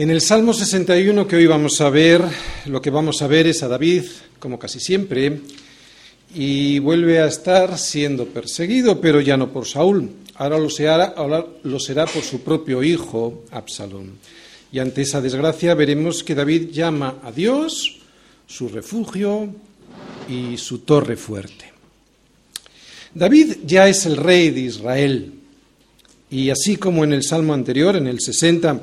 [0.00, 2.22] En el Salmo 61 que hoy vamos a ver,
[2.64, 4.04] lo que vamos a ver es a David,
[4.38, 5.42] como casi siempre,
[6.34, 12.22] y vuelve a estar siendo perseguido, pero ya no por Saúl, ahora lo será, por
[12.22, 14.12] su propio hijo, Absalón.
[14.72, 17.98] Y ante esa desgracia veremos que David llama a Dios
[18.46, 19.54] su refugio
[20.30, 21.74] y su torre fuerte.
[23.12, 25.34] David ya es el rey de Israel,
[26.30, 28.80] y así como en el Salmo anterior, en el 60,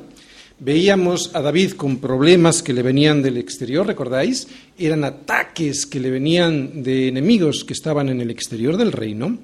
[0.59, 4.47] Veíamos a David con problemas que le venían del exterior, ¿recordáis?
[4.79, 9.37] Eran ataques que le venían de enemigos que estaban en el exterior del reino.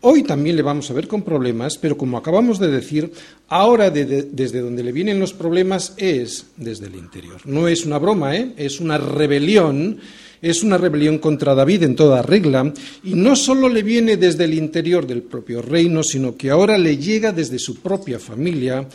[0.00, 3.12] Hoy también le vamos a ver con problemas, pero como acabamos de decir,
[3.46, 7.40] ahora desde donde le vienen los problemas es desde el interior.
[7.44, 8.52] No es una broma, ¿eh?
[8.56, 10.00] es una rebelión,
[10.42, 14.54] es una rebelión contra David en toda regla, y no solo le viene desde el
[14.54, 18.86] interior del propio reino, sino que ahora le llega desde su propia familia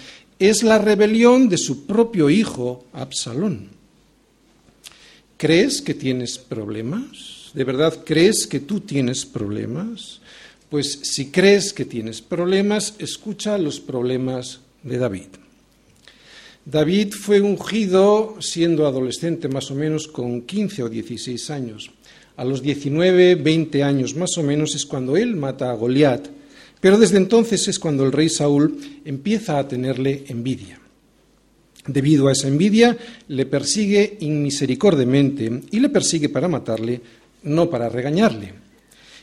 [0.50, 3.70] es la rebelión de su propio hijo, Absalón.
[5.38, 7.52] ¿Crees que tienes problemas?
[7.54, 10.22] ¿De verdad crees que tú tienes problemas?
[10.70, 15.28] Pues si crees que tienes problemas, escucha los problemas de David.
[16.66, 21.92] David fue ungido siendo adolescente más o menos con 15 o 16 años.
[22.38, 26.41] A los 19, 20 años más o menos es cuando él mata a Goliat
[26.82, 30.82] pero desde entonces es cuando el rey Saúl empieza a tenerle envidia.
[31.88, 37.02] Debido a esa envidia, le persigue inmisericordiamente y le persigue para matarle,
[37.44, 38.54] no para regañarle.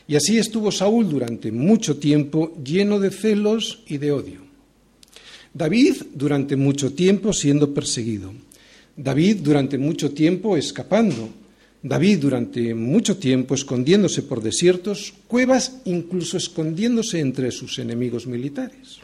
[0.07, 4.41] Y así estuvo Saúl durante mucho tiempo lleno de celos y de odio.
[5.53, 8.33] David durante mucho tiempo siendo perseguido.
[8.95, 11.29] David durante mucho tiempo escapando.
[11.81, 18.99] David durante mucho tiempo escondiéndose por desiertos, cuevas, incluso escondiéndose entre sus enemigos militares.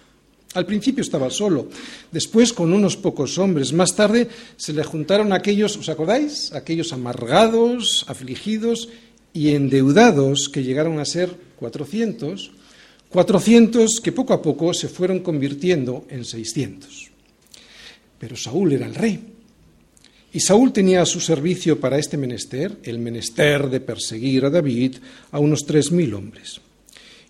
[0.53, 1.69] Al principio estaba solo,
[2.11, 6.51] después con unos pocos hombres, más tarde se le juntaron aquellos, ¿os acordáis?
[6.53, 8.89] Aquellos amargados, afligidos
[9.33, 12.51] y endeudados que llegaron a ser 400,
[13.09, 17.11] 400 que poco a poco se fueron convirtiendo en 600.
[18.17, 19.34] Pero Saúl era el rey
[20.35, 24.97] y Saúl tenía a su servicio para este menester, el menester de perseguir a David,
[25.31, 26.59] a unos tres mil hombres.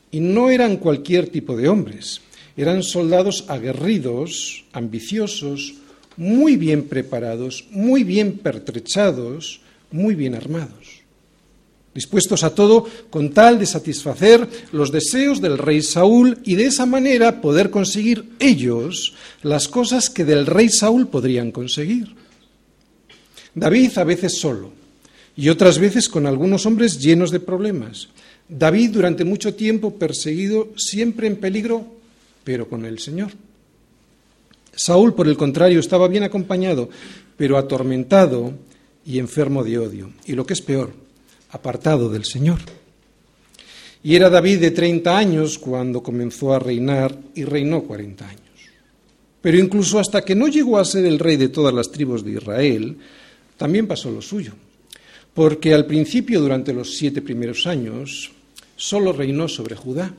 [0.10, 2.22] Y no eran cualquier tipo de hombres,
[2.58, 5.76] eran soldados aguerridos, ambiciosos,
[6.18, 9.62] muy bien preparados, muy bien pertrechados,
[9.92, 11.04] muy bien armados,
[11.94, 16.88] dispuestos a todo con tal de satisfacer los deseos del rey Saúl y de esa
[16.88, 22.25] manera poder conseguir ellos las cosas que del rey Saúl podrían conseguir.
[23.56, 24.72] David a veces solo
[25.36, 28.10] y otras veces con algunos hombres llenos de problemas.
[28.48, 31.86] David durante mucho tiempo perseguido, siempre en peligro,
[32.44, 33.32] pero con el Señor.
[34.76, 36.90] Saúl, por el contrario, estaba bien acompañado,
[37.38, 38.54] pero atormentado
[39.06, 40.12] y enfermo de odio.
[40.26, 40.94] Y lo que es peor,
[41.52, 42.60] apartado del Señor.
[44.04, 48.42] Y era David de 30 años cuando comenzó a reinar y reinó 40 años.
[49.42, 52.34] Pero incluso hasta que no llegó a ser el rey de todas las tribus de
[52.34, 52.98] Israel,
[53.58, 54.54] también pasó lo suyo,
[55.34, 58.32] porque al principio, durante los siete primeros años,
[58.76, 60.14] solo reinó sobre Judá.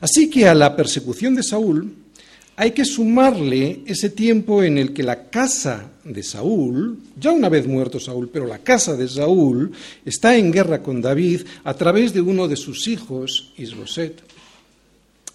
[0.00, 1.94] Así que a la persecución de Saúl
[2.56, 7.68] hay que sumarle ese tiempo en el que la casa de Saúl, ya una vez
[7.68, 9.70] muerto Saúl, pero la casa de Saúl
[10.04, 14.22] está en guerra con David a través de uno de sus hijos, Isboset.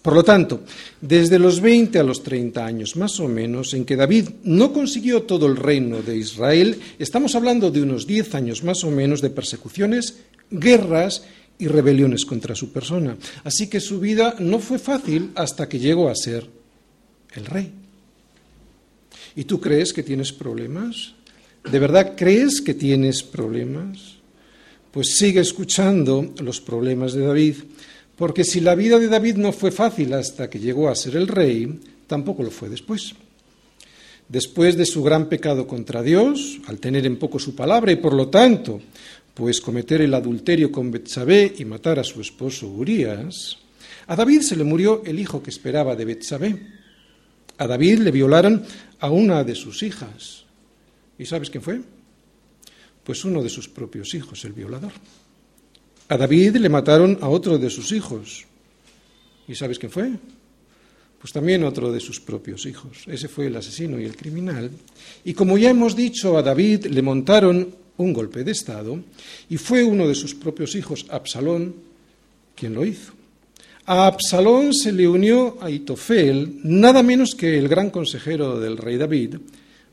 [0.04, 0.60] Por lo tanto,
[1.00, 5.22] desde los 20 a los 30 años más o menos, en que David no consiguió
[5.22, 9.30] todo el reino de Israel, estamos hablando de unos 10 años más o menos de
[9.30, 10.18] persecuciones,
[10.50, 11.24] guerras
[11.58, 13.16] y rebeliones contra su persona.
[13.44, 16.50] Así que su vida no fue fácil hasta que llegó a ser
[17.32, 17.72] el rey.
[19.36, 21.14] ¿Y tú crees que tienes problemas?
[21.64, 24.16] ¿De verdad crees que tienes problemas?
[24.90, 27.54] Pues sigue escuchando los problemas de David
[28.16, 31.28] porque si la vida de David no fue fácil hasta que llegó a ser el
[31.28, 33.14] rey, tampoco lo fue después.
[34.28, 38.14] Después de su gran pecado contra Dios, al tener en poco su palabra y por
[38.14, 38.80] lo tanto,
[39.34, 43.58] pues cometer el adulterio con Betsabé y matar a su esposo Urías,
[44.06, 46.58] a David se le murió el hijo que esperaba de Betsabé.
[47.58, 48.64] A David le violaron
[49.00, 50.44] a una de sus hijas.
[51.18, 51.80] ¿Y sabes quién fue?
[53.02, 54.92] Pues uno de sus propios hijos, el violador.
[56.08, 58.44] A David le mataron a otro de sus hijos.
[59.48, 60.12] ¿Y sabes quién fue?
[61.18, 63.04] Pues también otro de sus propios hijos.
[63.06, 64.70] Ese fue el asesino y el criminal.
[65.24, 69.00] Y como ya hemos dicho, a David le montaron un golpe de Estado
[69.48, 71.74] y fue uno de sus propios hijos, Absalón,
[72.54, 73.12] quien lo hizo.
[73.86, 78.96] A Absalón se le unió a Itofel, nada menos que el gran consejero del rey
[78.96, 79.36] David.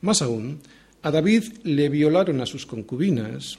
[0.01, 0.59] Más aún,
[1.01, 3.57] a David le violaron a sus concubinas.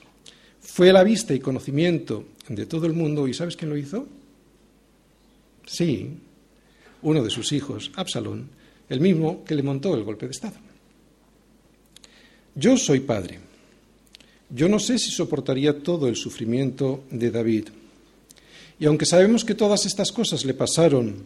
[0.60, 3.28] Fue la vista y conocimiento de todo el mundo.
[3.28, 4.06] ¿Y sabes quién lo hizo?
[5.66, 6.10] Sí,
[7.02, 8.48] uno de sus hijos, Absalón,
[8.88, 10.56] el mismo que le montó el golpe de Estado.
[12.54, 13.40] Yo soy padre.
[14.50, 17.68] Yo no sé si soportaría todo el sufrimiento de David.
[18.78, 21.24] Y aunque sabemos que todas estas cosas le pasaron,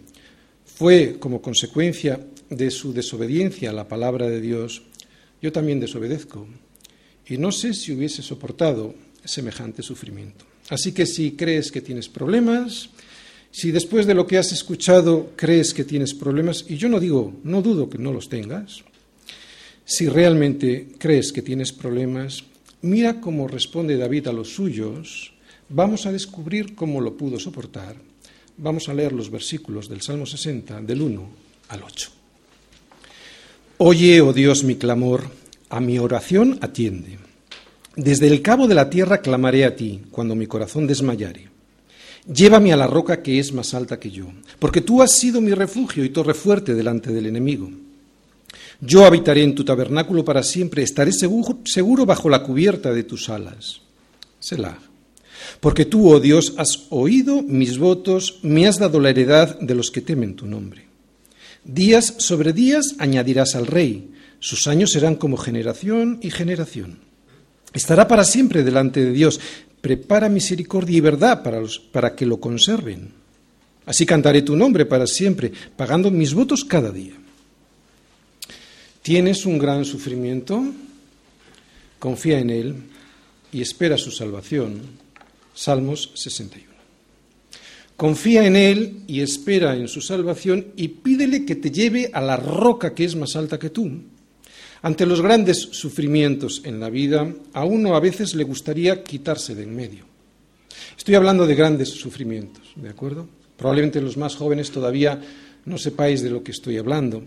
[0.65, 2.21] fue como consecuencia
[2.51, 4.83] de su desobediencia a la palabra de Dios,
[5.43, 6.47] yo también desobedezco.
[7.27, 8.95] Y no sé si hubiese soportado
[9.27, 10.45] semejante sufrimiento.
[10.69, 12.91] Así que si crees que tienes problemas,
[13.51, 17.35] si después de lo que has escuchado crees que tienes problemas, y yo no digo,
[17.45, 18.83] no dudo que no los tengas,
[19.85, 22.45] si realmente crees que tienes problemas,
[22.83, 25.33] mira cómo responde David a los suyos,
[25.69, 27.97] vamos a descubrir cómo lo pudo soportar.
[28.59, 31.29] Vamos a leer los versículos del Salmo 60, del 1
[31.69, 32.11] al 8.
[33.79, 35.31] Oye, oh Dios, mi clamor,
[35.69, 37.19] a mi oración atiende.
[37.97, 41.49] Desde el cabo de la tierra clamaré a ti, cuando mi corazón desmayare.
[42.31, 44.27] Llévame a la roca que es más alta que yo,
[44.59, 47.71] porque tú has sido mi refugio y torre fuerte delante del enemigo.
[48.83, 53.81] Yo habitaré en tu tabernáculo para siempre, estaré seguro, bajo la cubierta de tus alas.
[54.41, 54.79] Selah.
[55.61, 59.91] Porque tú, oh Dios, has oído mis votos, me has dado la heredad de los
[59.91, 60.85] que temen tu nombre.
[61.65, 67.06] Días sobre días añadirás al rey, sus años serán como generación y generación.
[67.73, 69.41] Estará para siempre delante de Dios.
[69.81, 71.61] Prepara misericordia y verdad para,
[71.93, 73.13] para que lo conserven.
[73.87, 77.15] Así cantaré tu nombre para siempre, pagando mis votos cada día.
[79.03, 80.65] Tienes un gran sufrimiento,
[82.01, 82.75] confía en Él
[83.53, 84.81] y espera su salvación.
[85.55, 86.67] Salmos 61.
[87.97, 92.37] Confía en Él y espera en su salvación y pídele que te lleve a la
[92.37, 93.91] roca que es más alta que tú.
[94.87, 99.65] Ante los grandes sufrimientos en la vida, a uno a veces le gustaría quitarse de
[99.65, 100.05] en medio.
[100.97, 103.27] Estoy hablando de grandes sufrimientos, ¿de acuerdo?
[103.57, 105.21] Probablemente los más jóvenes todavía
[105.65, 107.25] no sepáis de lo que estoy hablando.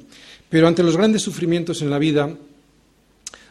[0.48, 2.34] Pero ante los grandes sufrimientos en la vida,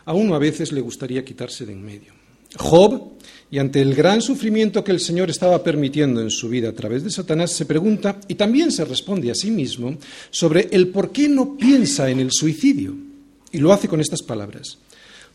[0.07, 2.15] a uno a veces le gustaría quitarse de en medio.
[2.57, 3.13] Job,
[3.51, 7.05] y ante el gran sufrimiento que el Señor estaba permitiendo en su vida a través
[7.05, 9.99] de Satanás, se pregunta y también se responde a sí mismo
[10.31, 13.08] sobre el por qué no piensa en el suicidio.
[13.53, 14.79] Y lo hace con estas palabras.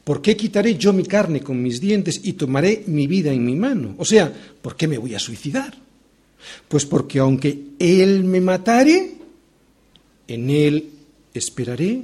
[0.04, 3.56] ¿Por qué quitaré yo mi carne con mis dientes y tomaré mi vida en mi
[3.56, 3.95] mano?
[3.98, 4.31] O sea,
[4.62, 5.74] ¿por qué me voy a suicidar?
[6.68, 9.13] Pues porque aunque Él me matare,
[10.27, 10.89] en Él
[11.33, 12.04] esperaré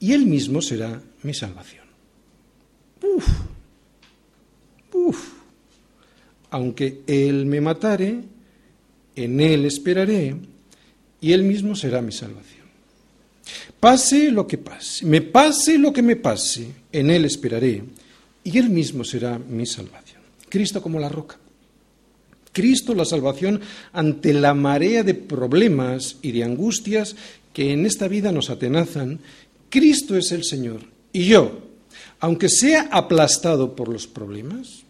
[0.00, 1.84] y Él mismo será mi salvación.
[3.02, 3.28] Uf,
[4.92, 5.28] uf.
[6.50, 8.20] Aunque Él me matare,
[9.16, 10.34] en Él esperaré
[11.20, 12.53] y Él mismo será mi salvación.
[13.84, 17.84] Pase lo que pase, me pase lo que me pase, en Él esperaré
[18.42, 20.22] y Él mismo será mi salvación.
[20.48, 21.36] Cristo como la roca.
[22.50, 23.60] Cristo la salvación
[23.92, 27.14] ante la marea de problemas y de angustias
[27.52, 29.20] que en esta vida nos atenazan,
[29.68, 30.80] Cristo es el Señor.
[31.12, 31.58] Y yo,
[32.20, 34.84] aunque sea aplastado por los problemas,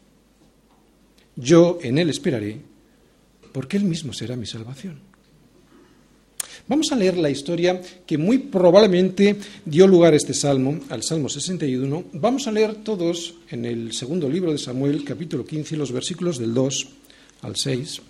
[1.34, 2.60] yo en Él esperaré,
[3.50, 5.13] porque Él mismo será mi salvación.
[6.66, 11.28] Vamos a leer la historia que muy probablemente dio lugar a este salmo, al Salmo
[11.28, 12.04] 61.
[12.14, 16.54] Vamos a leer todos en el segundo libro de Samuel, capítulo 15, los versículos del
[16.54, 16.86] 2
[17.42, 18.00] al 6,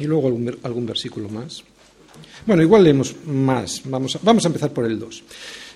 [0.00, 0.28] y luego
[0.64, 1.64] algún, versículo más.
[2.44, 3.80] Bueno, igual leemos más.
[3.86, 5.22] Vamos a, vamos a empezar por el 2.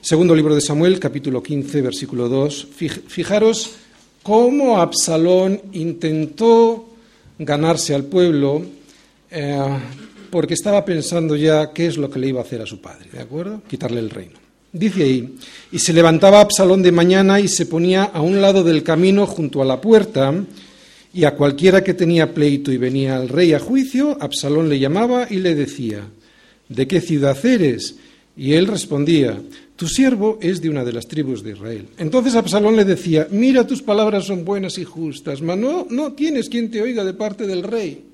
[0.02, 2.68] Segundo libro de Samuel, capítulo 15, versículo 2.
[3.08, 3.70] Fijaros
[4.22, 6.90] cómo Absalón intentó
[7.38, 8.66] ganarse al pueblo
[9.30, 9.78] eh,
[10.30, 13.08] porque estaba pensando ya qué es lo que le iba a hacer a su padre,
[13.12, 13.62] ¿de acuerdo?
[13.68, 14.38] Quitarle el reino.
[14.72, 15.36] Dice ahí,
[15.72, 19.62] y se levantaba Absalón de mañana y se ponía a un lado del camino junto
[19.62, 20.32] a la puerta,
[21.12, 25.26] y a cualquiera que tenía pleito y venía al rey a juicio, Absalón le llamaba
[25.28, 26.08] y le decía,
[26.68, 27.96] ¿de qué ciudad eres?
[28.36, 29.40] Y él respondía,
[29.74, 31.88] tu siervo es de una de las tribus de Israel.
[31.98, 36.48] Entonces Absalón le decía, mira, tus palabras son buenas y justas, mas no, no tienes
[36.48, 38.04] quien te oiga de parte del rey.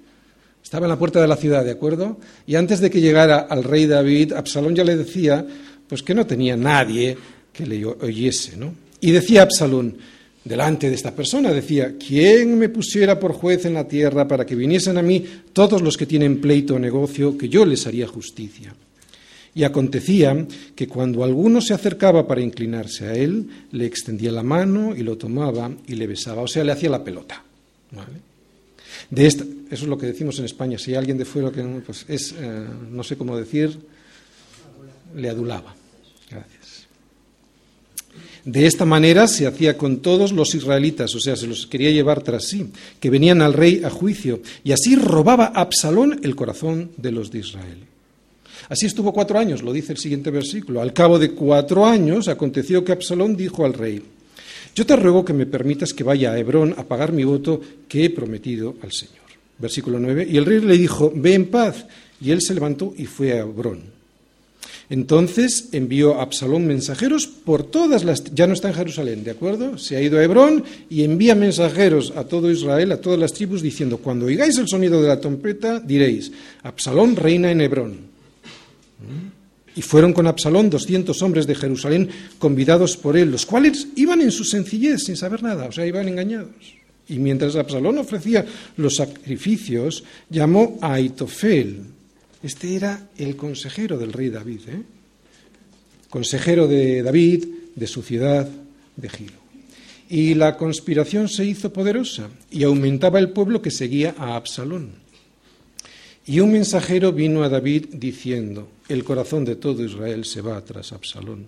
[0.66, 2.18] Estaba en la puerta de la ciudad, ¿de acuerdo?
[2.44, 5.46] Y antes de que llegara al rey David, Absalón ya le decía,
[5.86, 7.16] pues que no tenía nadie
[7.52, 8.74] que le oyese, ¿no?
[9.00, 9.96] Y decía Absalón,
[10.42, 14.56] delante de esta persona, decía, ¿quién me pusiera por juez en la tierra para que
[14.56, 18.74] viniesen a mí todos los que tienen pleito o negocio, que yo les haría justicia?
[19.54, 24.96] Y acontecía que cuando alguno se acercaba para inclinarse a él, le extendía la mano
[24.96, 27.44] y lo tomaba y le besaba, o sea, le hacía la pelota.
[29.08, 30.78] De esta, eso es lo que decimos en España.
[30.78, 33.78] Si alguien de fuera que pues es, eh, no sé cómo decir,
[35.14, 35.74] le adulaba.
[36.30, 36.86] Gracias.
[38.44, 42.22] De esta manera se hacía con todos los israelitas, o sea, se los quería llevar
[42.22, 42.70] tras sí,
[43.00, 47.40] que venían al rey a juicio, y así robaba Absalón el corazón de los de
[47.40, 47.78] Israel.
[48.68, 50.80] Así estuvo cuatro años, lo dice el siguiente versículo.
[50.80, 54.02] Al cabo de cuatro años aconteció que Absalón dijo al rey,
[54.76, 58.04] yo te ruego que me permitas que vaya a Hebrón a pagar mi voto que
[58.04, 59.25] he prometido al Señor.
[59.58, 60.26] Versículo 9.
[60.30, 61.86] Y el rey le dijo, ve en paz.
[62.20, 63.96] Y él se levantó y fue a Hebrón.
[64.88, 68.22] Entonces envió a Absalón mensajeros por todas las...
[68.34, 69.78] Ya no está en Jerusalén, ¿de acuerdo?
[69.78, 73.62] Se ha ido a Hebrón y envía mensajeros a todo Israel, a todas las tribus,
[73.62, 76.30] diciendo, cuando oigáis el sonido de la trompeta, diréis,
[76.62, 77.98] Absalón reina en Hebrón.
[79.74, 82.08] Y fueron con Absalón doscientos hombres de Jerusalén
[82.38, 86.08] convidados por él, los cuales iban en su sencillez sin saber nada, o sea, iban
[86.08, 86.76] engañados.
[87.08, 88.44] Y mientras Absalón ofrecía
[88.76, 91.82] los sacrificios, llamó a Aitofel.
[92.42, 94.82] Este era el consejero del rey David, ¿eh?
[96.10, 98.48] consejero de David, de su ciudad,
[98.96, 99.46] de Gilo.
[100.08, 104.92] Y la conspiración se hizo poderosa y aumentaba el pueblo que seguía a Absalón.
[106.26, 110.92] Y un mensajero vino a David diciendo, el corazón de todo Israel se va tras
[110.92, 111.46] Absalón.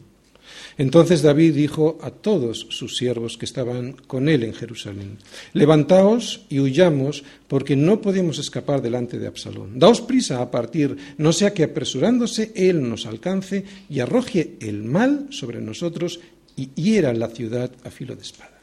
[0.78, 5.18] Entonces David dijo a todos sus siervos que estaban con él en Jerusalén,
[5.52, 9.80] levantaos y huyamos, porque no podemos escapar delante de Absalón.
[9.80, 15.26] Daos prisa a partir, no sea que apresurándose él nos alcance y arroje el mal
[15.30, 16.20] sobre nosotros
[16.54, 18.60] y hiera la ciudad a filo de espada.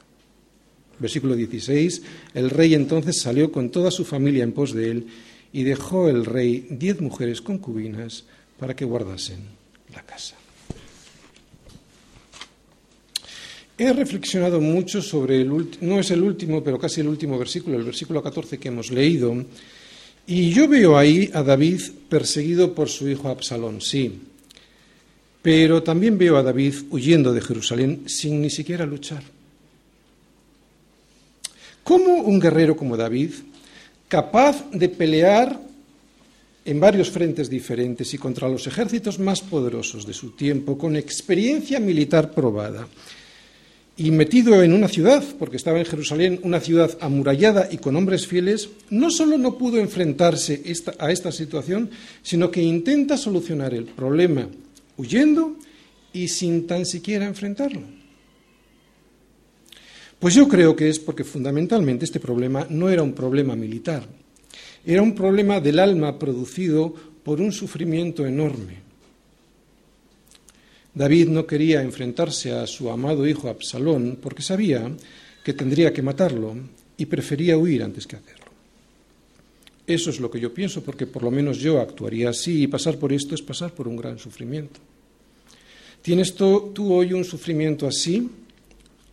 [0.97, 2.01] Versículo 16.
[2.33, 5.07] El rey entonces salió con toda su familia en pos de él
[5.51, 8.23] y dejó el rey diez mujeres concubinas
[8.57, 9.39] para que guardasen
[9.93, 10.37] la casa.
[13.77, 15.49] He reflexionado mucho sobre el
[15.81, 19.35] no es el último, pero casi el último versículo, el versículo 14 que hemos leído,
[20.27, 24.21] y yo veo ahí a David perseguido por su hijo Absalón, sí,
[25.41, 29.23] pero también veo a David huyendo de Jerusalén sin ni siquiera luchar.
[31.83, 33.31] ¿Cómo un guerrero como David
[34.07, 35.59] capaz de pelear
[36.65, 41.79] en varios frentes diferentes y contra los ejércitos más poderosos de su tiempo, con experiencia
[41.79, 42.87] militar probada,
[43.97, 48.27] y metido en una ciudad, porque estaba en Jerusalén, una ciudad amurallada y con hombres
[48.27, 50.61] fieles, no solo no pudo enfrentarse
[50.99, 51.89] a esta situación,
[52.21, 54.49] sino que intenta solucionar el problema
[54.97, 55.55] huyendo
[56.11, 57.81] y sin tan siquiera enfrentarlo.
[60.19, 64.07] Pues yo creo que es porque fundamentalmente este problema no era un problema militar,
[64.85, 68.84] era un problema del alma producido por un sufrimiento enorme.
[70.95, 74.89] David no quería enfrentarse a su amado hijo Absalón porque sabía
[75.43, 76.55] que tendría que matarlo
[76.97, 78.45] y prefería huir antes que hacerlo.
[79.85, 82.97] Eso es lo que yo pienso porque por lo menos yo actuaría así y pasar
[82.97, 84.79] por esto es pasar por un gran sufrimiento.
[86.01, 88.29] ¿Tienes tú, hoy un sufrimiento así?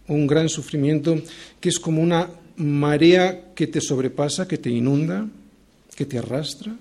[0.08, 1.20] un gran sufrimiento
[1.60, 5.26] que es como una marea que te sobrepasa, que te inunda,
[5.94, 6.74] que te arrastra.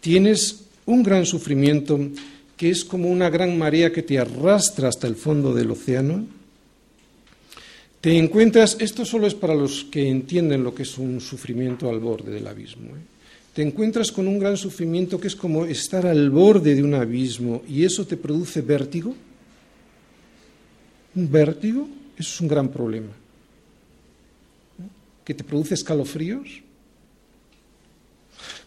[0.00, 1.98] Tienes un gran sufrimiento
[2.56, 6.26] que es como una gran marea que te arrastra hasta el fondo del océano.
[8.00, 12.00] Te encuentras, esto solo es para los que entienden lo que es un sufrimiento al
[12.00, 12.88] borde del abismo.
[12.90, 13.00] ¿eh?
[13.52, 17.62] Te encuentras con un gran sufrimiento que es como estar al borde de un abismo
[17.68, 19.14] y eso te produce vértigo.
[21.14, 23.12] Un vértigo eso es un gran problema.
[25.24, 26.62] ¿Que te produce escalofríos?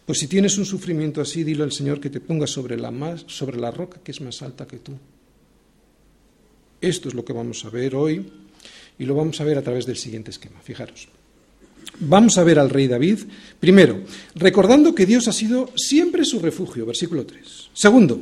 [0.09, 3.25] Pues si tienes un sufrimiento así, dilo al Señor que te ponga sobre la, más,
[3.27, 4.93] sobre la roca que es más alta que tú.
[6.81, 8.25] Esto es lo que vamos a ver hoy
[8.97, 10.61] y lo vamos a ver a través del siguiente esquema.
[10.63, 11.09] Fijaros.
[11.99, 13.19] Vamos a ver al rey David,
[13.59, 14.01] primero,
[14.33, 17.69] recordando que Dios ha sido siempre su refugio, versículo 3.
[17.71, 18.19] Segundo,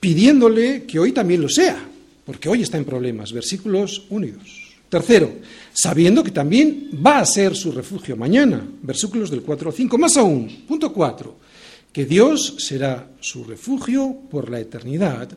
[0.00, 1.90] pidiéndole que hoy también lo sea,
[2.24, 4.61] porque hoy está en problemas, versículos 1 y 2.
[4.92, 5.32] Tercero,
[5.72, 9.96] sabiendo que también va a ser su refugio mañana, versículos del 4 al 5.
[9.96, 11.34] Más aún, punto 4,
[11.90, 15.30] que Dios será su refugio por la eternidad,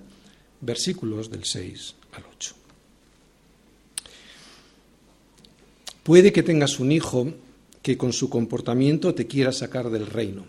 [0.60, 2.56] versículos del 6 al 8.
[6.04, 7.32] Puede que tengas un hijo
[7.82, 10.44] que con su comportamiento te quiera sacar del reino,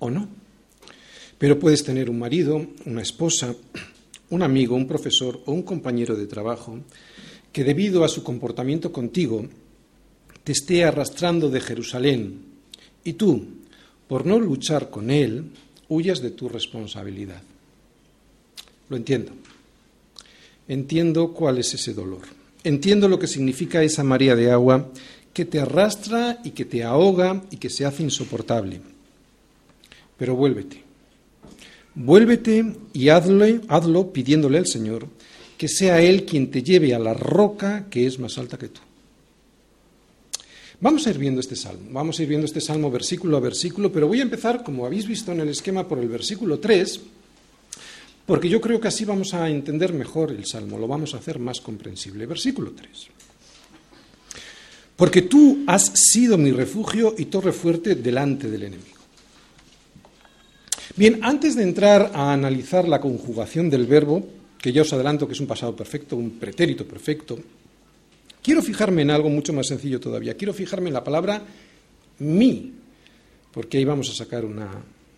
[0.00, 0.28] o no.
[1.38, 3.54] Pero puedes tener un marido, una esposa,
[4.28, 6.78] un amigo, un profesor o un compañero de trabajo
[7.54, 9.46] que debido a su comportamiento contigo
[10.42, 12.40] te esté arrastrando de Jerusalén
[13.04, 13.46] y tú,
[14.08, 15.52] por no luchar con él,
[15.88, 17.42] huyas de tu responsabilidad.
[18.88, 19.30] Lo entiendo.
[20.66, 22.22] Entiendo cuál es ese dolor.
[22.64, 24.90] Entiendo lo que significa esa María de agua
[25.32, 28.80] que te arrastra y que te ahoga y que se hace insoportable.
[30.18, 30.82] Pero vuélvete.
[31.94, 35.06] Vuélvete y hazlo, hazlo pidiéndole al Señor
[35.64, 38.82] que sea Él quien te lleve a la roca que es más alta que tú.
[40.78, 43.90] Vamos a ir viendo este salmo, vamos a ir viendo este salmo versículo a versículo,
[43.90, 47.00] pero voy a empezar, como habéis visto en el esquema, por el versículo 3,
[48.26, 51.38] porque yo creo que así vamos a entender mejor el salmo, lo vamos a hacer
[51.38, 52.26] más comprensible.
[52.26, 52.90] Versículo 3.
[54.96, 58.98] Porque tú has sido mi refugio y torre fuerte delante del enemigo.
[60.94, 64.28] Bien, antes de entrar a analizar la conjugación del verbo,
[64.64, 67.36] que ya os adelanto que es un pasado perfecto, un pretérito perfecto,
[68.40, 70.38] quiero fijarme en algo mucho más sencillo todavía.
[70.40, 71.44] Quiero fijarme en la palabra
[72.20, 72.72] mi,
[73.52, 74.72] porque ahí vamos a sacar una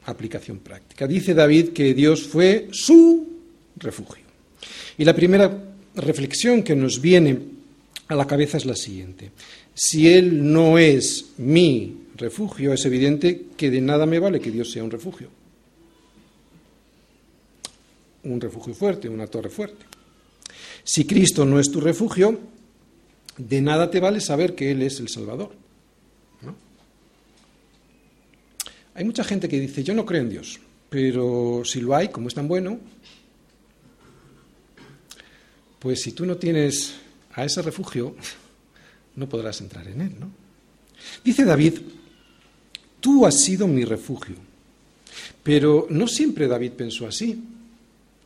[0.07, 1.07] aplicación práctica.
[1.07, 3.25] Dice David que Dios fue su
[3.76, 4.25] refugio.
[4.99, 5.47] Y la primera
[5.95, 7.38] reflexión que nos viene
[8.09, 9.31] a la cabeza es la siguiente.
[9.73, 14.73] Si Él no es mi refugio, es evidente que de nada me vale que Dios
[14.73, 15.46] sea un refugio.
[18.26, 19.87] Un refugio fuerte, una torre fuerte.
[20.83, 22.38] Si Cristo no es tu refugio,
[23.37, 25.52] de nada te vale saber que Él es el Salvador.
[28.95, 32.28] Hay mucha gente que dice, yo no creo en Dios, pero si lo hay, como
[32.28, 32.80] es tan bueno,
[35.78, 36.95] pues si tú no tienes
[37.35, 38.16] a ese refugio,
[39.14, 40.30] no podrás entrar en él, ¿no?
[41.23, 41.75] Dice David,
[42.99, 44.35] tú has sido mi refugio.
[45.42, 47.38] Pero no siempre David pensó así.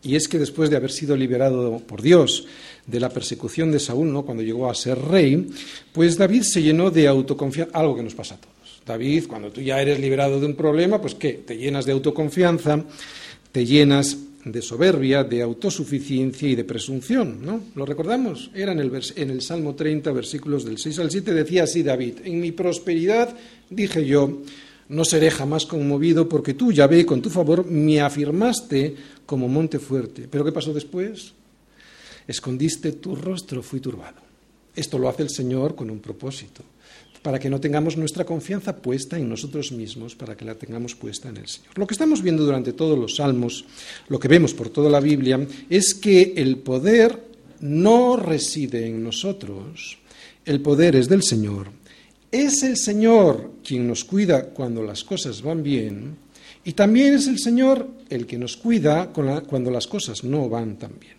[0.03, 2.47] Y es que después de haber sido liberado por Dios
[2.87, 4.25] de la persecución de Saúl, ¿no?
[4.25, 5.47] cuando llegó a ser rey,
[5.93, 8.83] pues David se llenó de autoconfianza, algo que nos pasa a todos.
[8.87, 11.35] David, cuando tú ya eres liberado de un problema, pues ¿qué?
[11.47, 12.83] Te llenas de autoconfianza,
[13.53, 17.61] te llenas de soberbia, de autosuficiencia y de presunción, ¿no?
[17.75, 18.51] ¿Lo recordamos?
[18.55, 22.21] Era en el, en el Salmo 30, versículos del 6 al 7, decía así David,
[22.25, 23.37] en mi prosperidad
[23.69, 24.41] dije yo,
[24.91, 30.29] no seré jamás conmovido porque tú, Yahvé, con tu favor, me afirmaste como monte fuerte.
[30.31, 31.33] ¿Pero qué pasó después?
[32.27, 34.21] Escondiste tu rostro, fui turbado.
[34.75, 36.63] Esto lo hace el Señor con un propósito
[37.23, 41.29] para que no tengamos nuestra confianza puesta en nosotros mismos, para que la tengamos puesta
[41.29, 41.79] en el Señor.
[41.79, 43.65] Lo que estamos viendo durante todos los salmos,
[44.09, 47.23] lo que vemos por toda la Biblia, es que el poder
[47.61, 49.99] no reside en nosotros,
[50.47, 51.69] el poder es del Señor.
[52.31, 56.17] Es el Señor quien nos cuida cuando las cosas van bien
[56.65, 60.93] y también es el Señor el que nos cuida cuando las cosas no van tan
[61.01, 61.17] bien.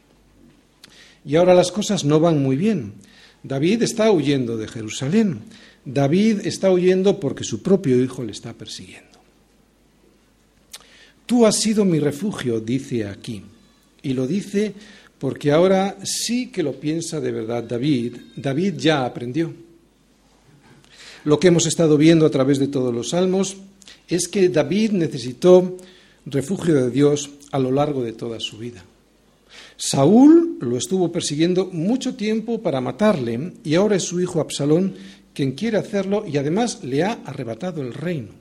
[1.26, 2.94] Y ahora las cosas no van muy bien.
[3.44, 5.40] David está huyendo de Jerusalén.
[5.84, 9.10] David está huyendo porque su propio hijo le está persiguiendo.
[11.26, 13.42] Tú has sido mi refugio, dice aquí.
[14.04, 14.74] Y lo dice
[15.18, 18.18] porque ahora sí que lo piensa de verdad David.
[18.36, 19.54] David ya aprendió.
[21.24, 23.58] Lo que hemos estado viendo a través de todos los salmos
[24.08, 25.78] es que David necesitó
[26.26, 28.84] refugio de Dios a lo largo de toda su vida.
[29.78, 34.96] Saúl lo estuvo persiguiendo mucho tiempo para matarle y ahora es su hijo Absalón
[35.34, 38.34] quien quiere hacerlo y además le ha arrebatado el reino.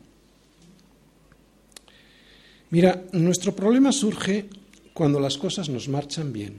[2.71, 4.47] Mira, nuestro problema surge
[4.95, 6.59] cuando las cosas nos marchan bien.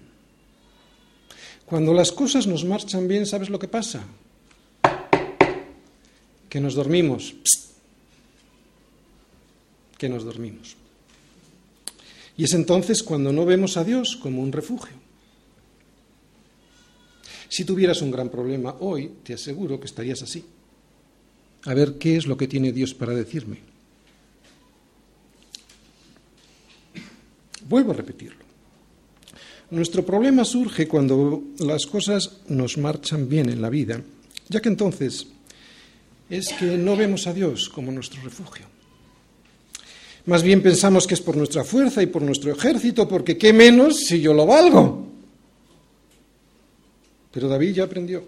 [1.66, 4.04] Cuando las cosas nos marchan bien, ¿sabes lo que pasa?
[6.52, 7.34] Que nos dormimos.
[9.98, 10.76] Que nos dormimos.
[12.36, 14.98] Y es entonces cuando no vemos a Dios como un refugio.
[17.48, 20.44] Si tuvieras un gran problema hoy, te aseguro que estarías así.
[21.64, 23.60] A ver qué es lo que tiene Dios para decirme.
[27.70, 28.44] Vuelvo a repetirlo.
[29.70, 34.02] Nuestro problema surge cuando las cosas nos marchan bien en la vida,
[34.50, 35.28] ya que entonces
[36.32, 38.66] es que no vemos a Dios como nuestro refugio.
[40.26, 43.98] Más bien pensamos que es por nuestra fuerza y por nuestro ejército, porque qué menos
[44.06, 45.08] si yo lo valgo.
[47.34, 48.24] Pero David ya aprendió.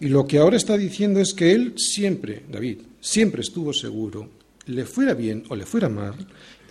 [0.00, 4.30] Y lo que ahora está diciendo es que él siempre, David, siempre estuvo seguro,
[4.66, 6.14] le fuera bien o le fuera mal,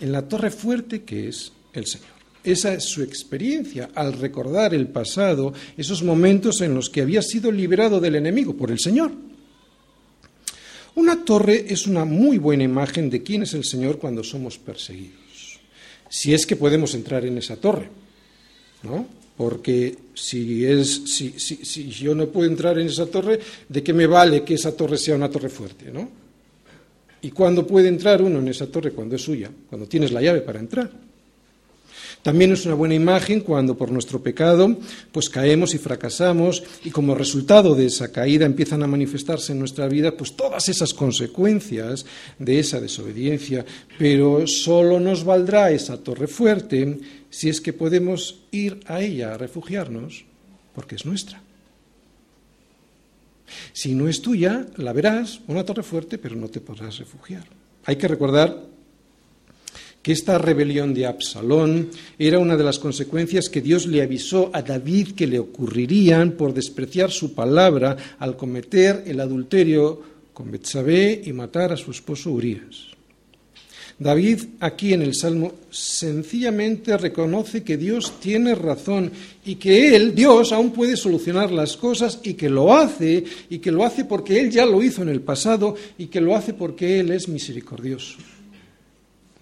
[0.00, 2.08] en la torre fuerte que es el Señor.
[2.42, 7.52] Esa es su experiencia al recordar el pasado, esos momentos en los que había sido
[7.52, 9.12] liberado del enemigo por el Señor.
[10.94, 15.60] Una torre es una muy buena imagen de quién es el Señor cuando somos perseguidos.
[16.08, 17.88] Si es que podemos entrar en esa torre,
[18.82, 19.06] ¿no?
[19.36, 24.06] Porque si, es, si, si, yo no puedo entrar en esa torre, ¿de qué me
[24.06, 25.90] vale que esa torre sea una torre fuerte?
[25.90, 26.08] ¿no?
[27.22, 28.92] ¿Y cuándo puede entrar uno en esa torre?
[28.92, 30.90] Cuando es suya, cuando tienes la llave para entrar.
[32.22, 34.76] También es una buena imagen cuando por nuestro pecado
[35.10, 39.88] pues caemos y fracasamos y como resultado de esa caída empiezan a manifestarse en nuestra
[39.88, 42.06] vida pues todas esas consecuencias
[42.38, 43.66] de esa desobediencia,
[43.98, 49.38] pero solo nos valdrá esa torre fuerte si es que podemos ir a ella a
[49.38, 50.24] refugiarnos
[50.74, 51.42] porque es nuestra.
[53.72, 57.44] Si no es tuya, la verás, una torre fuerte, pero no te podrás refugiar.
[57.84, 58.71] Hay que recordar
[60.02, 61.88] que esta rebelión de Absalón
[62.18, 66.52] era una de las consecuencias que Dios le avisó a David que le ocurrirían por
[66.52, 72.92] despreciar su palabra al cometer el adulterio con Betsabé y matar a su esposo Urías.
[73.98, 79.12] David aquí en el Salmo sencillamente reconoce que Dios tiene razón
[79.44, 83.70] y que Él, Dios, aún puede solucionar las cosas y que lo hace y que
[83.70, 86.98] lo hace porque Él ya lo hizo en el pasado y que lo hace porque
[86.98, 88.16] Él es misericordioso.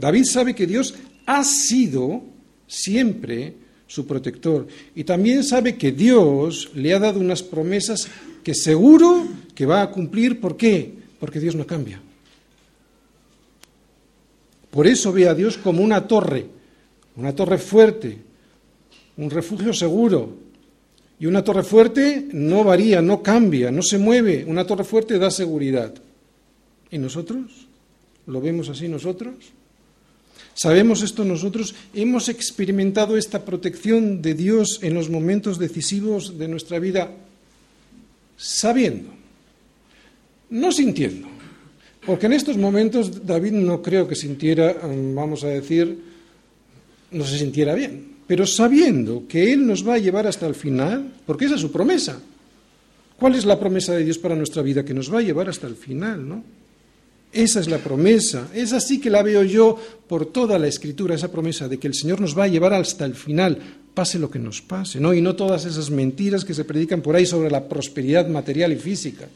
[0.01, 0.95] David sabe que Dios
[1.27, 2.23] ha sido
[2.67, 3.53] siempre
[3.87, 8.09] su protector y también sabe que Dios le ha dado unas promesas
[8.43, 10.41] que seguro que va a cumplir.
[10.41, 10.95] ¿Por qué?
[11.19, 12.01] Porque Dios no cambia.
[14.71, 16.47] Por eso ve a Dios como una torre,
[17.17, 18.17] una torre fuerte,
[19.19, 20.49] un refugio seguro.
[21.19, 24.47] Y una torre fuerte no varía, no cambia, no se mueve.
[24.47, 25.93] Una torre fuerte da seguridad.
[26.91, 27.67] ¿Y nosotros?
[28.27, 29.53] ¿Lo vemos así nosotros?
[30.55, 31.75] ¿Sabemos esto nosotros?
[31.95, 37.11] ¿Hemos experimentado esta protección de Dios en los momentos decisivos de nuestra vida
[38.37, 39.11] sabiendo,
[40.51, 41.29] no sintiendo?
[42.05, 44.77] Porque en estos momentos David no creo que sintiera,
[45.15, 45.99] vamos a decir,
[47.11, 51.13] no se sintiera bien, pero sabiendo que Él nos va a llevar hasta el final,
[51.27, 52.21] porque esa es su promesa.
[53.19, 54.85] ¿Cuál es la promesa de Dios para nuestra vida?
[54.85, 56.43] Que nos va a llevar hasta el final, ¿no?
[57.33, 61.31] Esa es la promesa, es así que la veo yo por toda la escritura, esa
[61.31, 63.57] promesa de que el Señor nos va a llevar hasta el final,
[63.95, 65.15] pase lo que nos pase, ¿no?
[65.15, 68.77] Y no todas esas mentiras que se predican por ahí sobre la prosperidad material y
[68.77, 69.29] física.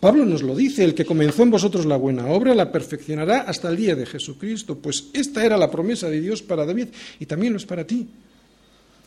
[0.00, 3.68] Pablo nos lo dice, el que comenzó en vosotros la buena obra la perfeccionará hasta
[3.68, 6.88] el día de Jesucristo, pues esta era la promesa de Dios para David
[7.20, 8.08] y también lo es para ti,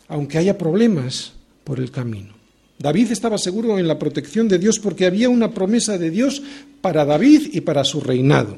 [0.08, 2.43] aunque haya problemas por el camino.
[2.84, 6.44] David estaba seguro en la protección de Dios porque había una promesa de Dios
[6.82, 8.58] para David y para su reinado.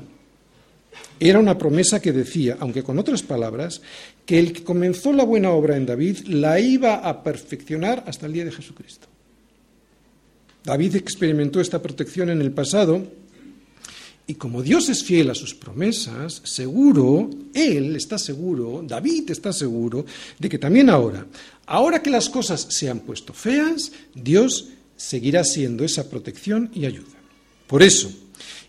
[1.20, 3.84] Era una promesa que decía, aunque con otras palabras,
[4.26, 8.34] que el que comenzó la buena obra en David la iba a perfeccionar hasta el
[8.34, 9.06] día de Jesucristo.
[10.64, 13.06] David experimentó esta protección en el pasado
[14.28, 20.04] y como Dios es fiel a sus promesas, seguro, Él está seguro, David está seguro,
[20.40, 21.28] de que también ahora,
[21.65, 27.15] ahora que las cosas se han puesto feas, Dios seguirá siendo esa protección y ayuda.
[27.67, 28.12] Por eso,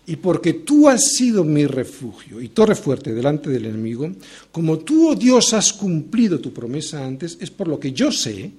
[0.05, 4.09] y porque tú has sido mi refugio y torre fuerte delante del enemigo,
[4.51, 8.51] como tú, oh Dios, has cumplido tu promesa antes, es por lo que yo sé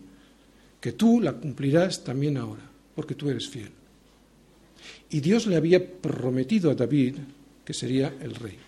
[0.81, 2.63] que tú la cumplirás también ahora,
[2.95, 3.71] porque tú eres fiel.
[5.11, 7.17] Y Dios le había prometido a David
[7.65, 8.59] que sería el rey.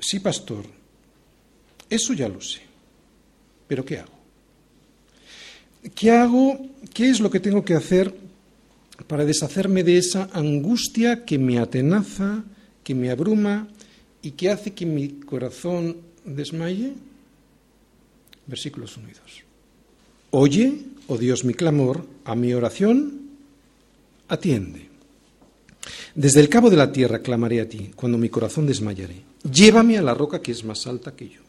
[0.00, 0.66] Sí, pastor,
[1.88, 2.73] eso ya lo sé.
[3.68, 4.12] Pero ¿qué hago?
[5.94, 6.58] ¿Qué hago?
[6.92, 8.14] ¿Qué es lo que tengo que hacer
[9.06, 12.44] para deshacerme de esa angustia que me atenaza,
[12.82, 13.68] que me abruma
[14.22, 16.92] y que hace que mi corazón desmaye?
[18.46, 19.20] Versículos 1 y 2.
[20.30, 20.74] Oye,
[21.06, 23.20] oh Dios, mi clamor, a mi oración
[24.28, 24.88] atiende.
[26.14, 29.22] Desde el cabo de la tierra clamaré a ti, cuando mi corazón desmayaré.
[29.50, 31.43] Llévame a la roca que es más alta que yo.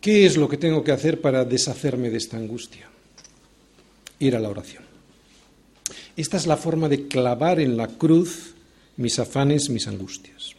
[0.00, 2.88] ¿Qué es lo que tengo que hacer para deshacerme de esta angustia?
[4.18, 4.84] Ir a la oración.
[6.16, 8.54] Esta es la forma de clavar en la cruz
[8.96, 10.54] mis afanes, mis angustias.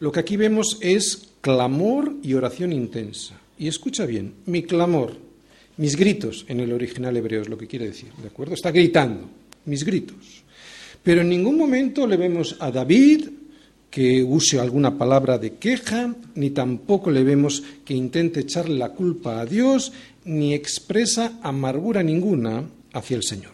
[0.00, 3.40] Lo que aquí vemos es clamor y oración intensa.
[3.58, 5.16] Y escucha bien, mi clamor,
[5.78, 8.54] mis gritos, en el original hebreo es lo que quiere decir, ¿de acuerdo?
[8.54, 9.28] Está gritando,
[9.64, 10.44] mis gritos.
[11.02, 13.28] Pero en ningún momento le vemos a David
[13.96, 19.40] que use alguna palabra de queja, ni tampoco le vemos que intente echarle la culpa
[19.40, 19.90] a Dios,
[20.26, 23.52] ni expresa amargura ninguna hacia el Señor.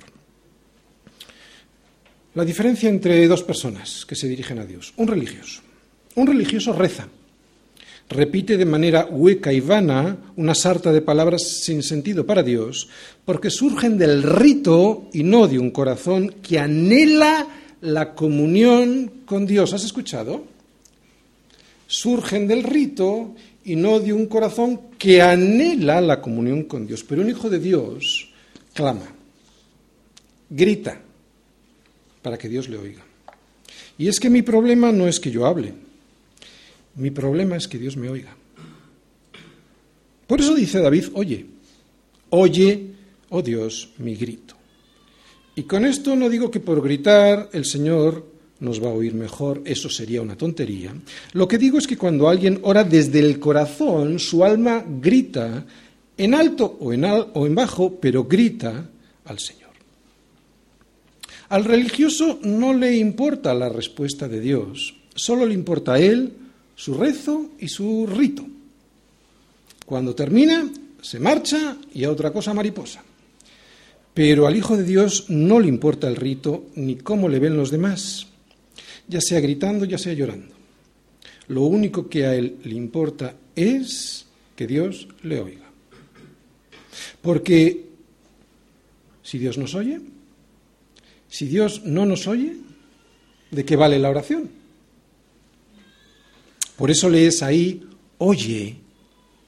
[2.35, 4.93] La diferencia entre dos personas que se dirigen a Dios.
[4.97, 5.63] Un religioso.
[6.17, 7.07] Un religioso reza,
[8.09, 12.89] repite de manera hueca y vana una sarta de palabras sin sentido para Dios,
[13.25, 17.47] porque surgen del rito y no de un corazón que anhela
[17.83, 19.73] la comunión con Dios.
[19.75, 20.45] ¿Has escuchado?
[21.87, 27.05] Surgen del rito y no de un corazón que anhela la comunión con Dios.
[27.05, 28.31] Pero un hijo de Dios
[28.73, 29.15] clama,
[30.49, 31.01] grita,
[32.23, 33.05] para que Dios le oiga.
[33.99, 35.75] Y es que mi problema no es que yo hable,
[36.95, 38.37] Mi problema es que Dios me oiga.
[40.27, 41.47] Por eso dice David, oye,
[42.29, 42.91] oye,
[43.31, 44.62] oh Dios, mi grito.
[45.55, 48.27] Y con esto no digo que por gritar el Señor
[48.61, 50.95] nos va a oír mejor, eso sería una tontería.
[51.33, 55.67] Lo que digo es que cuando alguien ora desde el corazón, su alma grita
[56.17, 58.89] en alto o en, bajo, pero grita
[59.25, 59.71] al Señor.
[61.49, 66.33] Al religioso no le importa la respuesta de Dios, solo le importa a él,
[66.77, 68.47] su rezo y su rito.
[69.85, 70.71] Cuando termina,
[71.03, 73.03] se marcha y a otra cosa mariposa.
[74.15, 77.71] Pero al Hijo de Dios no le importa el rito ni cómo le ven los
[77.71, 78.27] demás,
[79.09, 80.55] ya sea gritando, ya sea llorando.
[81.49, 85.71] Lo único que a él le importa es que Dios le oiga.
[87.21, 87.87] Porque
[89.23, 90.01] si Dios nos oye,
[91.29, 92.57] si Dios no nos oye,
[93.51, 94.51] ¿de qué vale la oración?
[96.77, 97.83] Por eso lees ahí,
[98.19, 98.77] oye,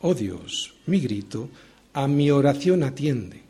[0.00, 1.48] oh Dios, mi grito,
[1.92, 3.43] a mi oración atiende.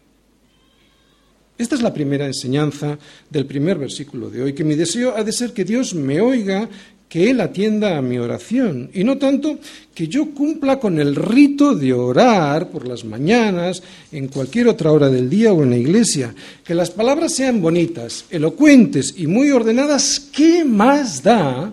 [1.57, 2.99] Esta es la primera enseñanza
[3.31, 6.69] del primer versículo de hoy, que mi deseo ha de ser que Dios me oiga,
[7.09, 9.61] que Él atienda a mi oración, y no tanto
[9.95, 15.09] que yo cumpla con el rito de orar por las mañanas, en cualquier otra hora
[15.09, 20.29] del día o en la iglesia, que las palabras sean bonitas, elocuentes y muy ordenadas,
[20.33, 21.73] ¿qué más da?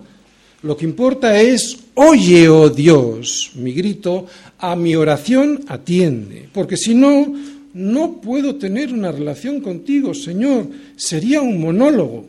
[0.62, 4.26] Lo que importa es, oye, oh Dios, mi grito,
[4.60, 7.34] a mi oración atiende, porque si no,
[7.74, 12.28] no puedo tener una relación contigo, Señor, sería un monólogo.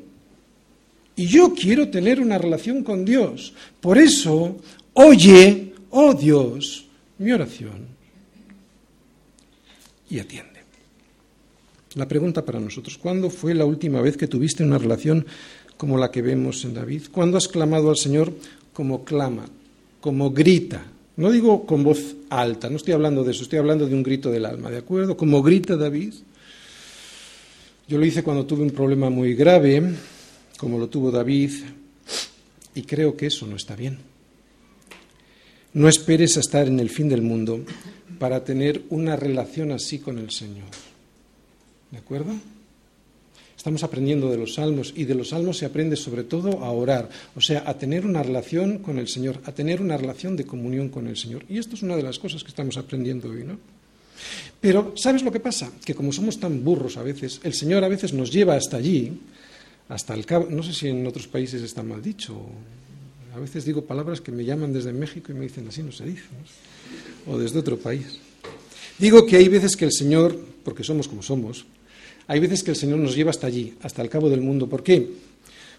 [1.16, 3.54] Y yo quiero tener una relación con Dios.
[3.80, 4.58] Por eso,
[4.94, 6.86] oye, oh Dios,
[7.20, 7.94] mi oración
[10.10, 10.54] y atiende.
[11.96, 15.26] La pregunta para nosotros, ¿cuándo fue la última vez que tuviste una relación
[15.78, 17.04] como la que vemos en David?
[17.12, 18.34] ¿Cuándo has clamado al Señor
[18.74, 19.46] como clama,
[20.02, 20.84] como grita?
[21.16, 24.32] No digo con voz alta, no estoy hablando de eso, estoy hablando de un grito
[24.32, 25.16] del alma, ¿de acuerdo?
[25.16, 26.14] Como grita David.
[27.88, 29.84] Yo lo hice cuando tuve un problema muy grave,
[30.58, 31.52] como lo tuvo David,
[32.74, 34.00] y creo que eso no está bien.
[35.74, 37.64] No esperes a estar en el fin del mundo
[38.18, 40.70] para tener una relación así con el Señor.
[41.92, 42.34] ¿De acuerdo?
[43.64, 47.08] Estamos aprendiendo de los salmos y de los salmos se aprende sobre todo a orar,
[47.34, 50.90] o sea, a tener una relación con el Señor, a tener una relación de comunión
[50.90, 51.46] con el Señor.
[51.48, 53.58] Y esto es una de las cosas que estamos aprendiendo hoy, ¿no?
[54.60, 55.72] Pero, ¿sabes lo que pasa?
[55.86, 59.14] Que como somos tan burros a veces, el Señor a veces nos lleva hasta allí,
[59.88, 62.36] hasta el cabo, no sé si en otros países está mal dicho,
[63.34, 66.04] a veces digo palabras que me llaman desde México y me dicen así no se
[66.04, 66.24] dice,
[67.26, 68.20] o desde otro país.
[69.00, 71.66] Digo que hay veces que el Señor, porque somos como somos,
[72.28, 74.68] hay veces que el Señor nos lleva hasta allí, hasta el cabo del mundo.
[74.68, 75.08] ¿Por qué?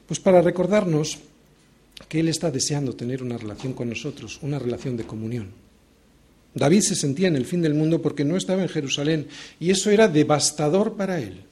[0.06, 1.18] Pues para recordarnos
[2.08, 5.64] que Él está deseando tener una relación con nosotros, una relación de comunión.
[6.54, 9.26] David se sentía en el fin del mundo porque no estaba en Jerusalén
[9.58, 11.42] y eso era devastador para él.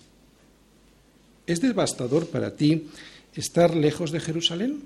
[1.45, 2.87] ¿Es devastador para ti
[3.35, 4.81] estar lejos de Jerusalén?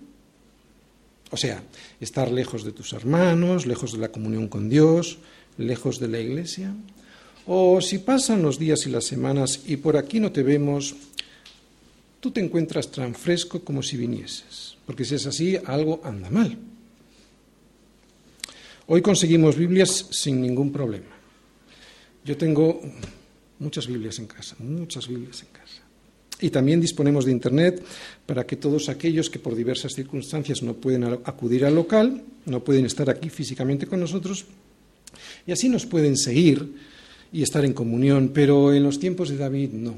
[1.31, 1.63] O sea,
[2.01, 5.19] estar lejos de tus hermanos, lejos de la comunión con Dios,
[5.59, 6.73] lejos de la iglesia.
[7.47, 10.97] O si pasan los días y las semanas y por aquí no te vemos,
[12.19, 16.59] tú te encuentras tan fresco como si vinieses, porque si es así, algo anda mal.
[18.89, 21.15] Hoy conseguimos Biblias sin ningún problema.
[22.25, 22.81] Yo tengo
[23.61, 25.83] muchas Biblias en casa, muchas Biblias en casa.
[26.41, 27.83] Y también disponemos de Internet
[28.27, 32.87] para que todos aquellos que por diversas circunstancias no pueden acudir al local, no pueden
[32.87, 34.47] estar aquí físicamente con nosotros,
[35.47, 36.96] y así nos pueden seguir
[37.37, 39.95] y estar en comunión, pero en los tiempos de David no.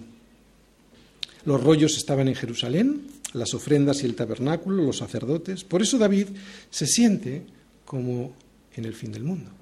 [1.44, 5.62] Los rollos estaban en Jerusalén, las ofrendas y el tabernáculo, los sacerdotes.
[5.62, 6.26] Por eso David
[6.68, 7.44] se siente
[7.84, 8.32] como
[8.74, 9.52] en el fin del mundo.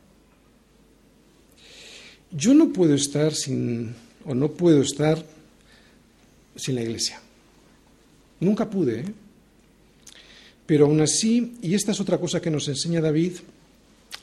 [2.31, 5.23] Yo no puedo estar sin, o no puedo estar
[6.57, 7.21] sin la iglesia.
[8.41, 9.05] Nunca pude, ¿eh?
[10.65, 13.33] Pero aún así, y esta es otra cosa que nos enseña David,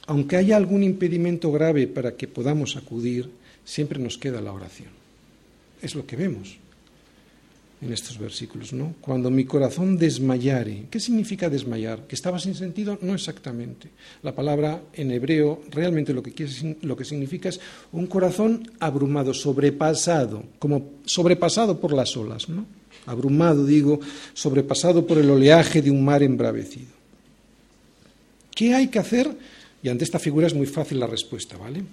[0.08, 4.90] aunque haya algún impedimento grave para que podamos acudir, siempre nos queda la oración.
[5.82, 6.58] Es lo que vemos
[7.84, 8.96] en estos versículos, ¿no?
[9.02, 10.86] Cuando mi corazón desmayare.
[10.90, 12.08] ¿Qué significa desmayar?
[12.08, 12.98] ¿Que estaba sin sentido?
[13.02, 13.90] No exactamente.
[14.22, 16.34] La palabra en hebreo realmente lo que,
[16.82, 17.60] lo que significa es
[17.92, 22.66] un corazón abrumado, sobrepasado, como sobrepasado por las olas, ¿no?
[23.06, 24.00] Abrumado, digo,
[24.34, 26.94] sobrepasado por el oleaje de un mar embravecido.
[28.56, 29.30] ¿Qué hay que hacer?
[29.84, 31.84] Y ante esta figura es muy fácil la respuesta, ¿vale?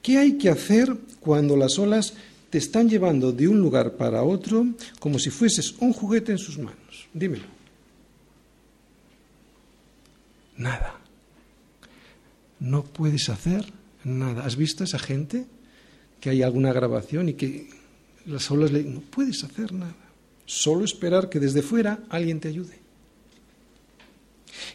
[0.00, 2.14] ¿Qué hay que hacer cuando las olas
[2.48, 4.66] te están llevando de un lugar para otro
[5.00, 7.08] como si fueses un juguete en sus manos?
[7.12, 7.44] Dímelo.
[10.56, 11.00] Nada.
[12.60, 13.64] no puedes hacer
[14.04, 14.44] nada.
[14.44, 15.46] ¿Has visto a esa gente
[16.20, 17.70] que hay alguna grabación y que
[18.26, 19.96] las olas le no puedes hacer nada?
[20.44, 22.79] Solo esperar que desde fuera alguien te ayude.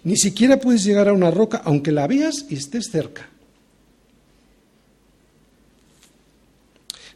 [0.03, 3.29] Ni siquiera puedes llegar a una roca aunque la veas y estés cerca.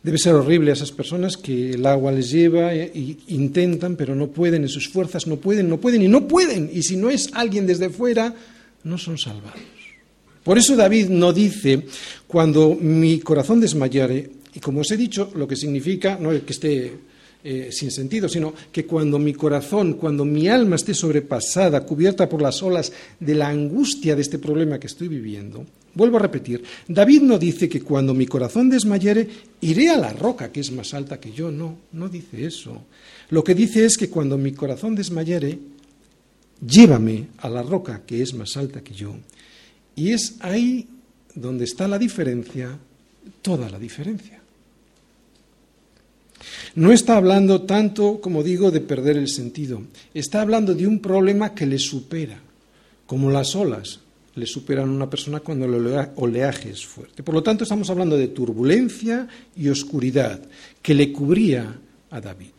[0.02, 4.28] Debe ser horrible a esas personas que el agua les lleva e intentan, pero no
[4.28, 6.70] pueden, en sus fuerzas no pueden, no pueden y no pueden.
[6.74, 8.34] Y si no es alguien desde fuera,
[8.86, 9.60] no son salvados.
[10.44, 11.86] Por eso David no dice,
[12.28, 16.54] cuando mi corazón desmayare, y como os he dicho, lo que significa, no es que
[16.54, 16.94] esté
[17.42, 22.42] eh, sin sentido, sino que cuando mi corazón, cuando mi alma esté sobrepasada, cubierta por
[22.42, 27.22] las olas de la angustia de este problema que estoy viviendo, vuelvo a repetir, David
[27.22, 29.28] no dice que cuando mi corazón desmayere,
[29.62, 32.84] iré a la roca que es más alta que yo, no, no dice eso.
[33.30, 35.58] Lo que dice es que cuando mi corazón desmayere,
[36.66, 39.16] llévame a la roca que es más alta que yo.
[39.96, 40.88] Y es ahí
[41.36, 42.78] donde está la diferencia,
[43.42, 44.39] toda la diferencia.
[46.76, 49.82] No está hablando tanto, como digo, de perder el sentido.
[50.14, 52.40] Está hablando de un problema que le supera,
[53.06, 54.00] como las olas
[54.36, 57.24] le superan a una persona cuando el oleaje es fuerte.
[57.24, 60.40] Por lo tanto, estamos hablando de turbulencia y oscuridad
[60.82, 61.76] que le cubría
[62.10, 62.52] a David.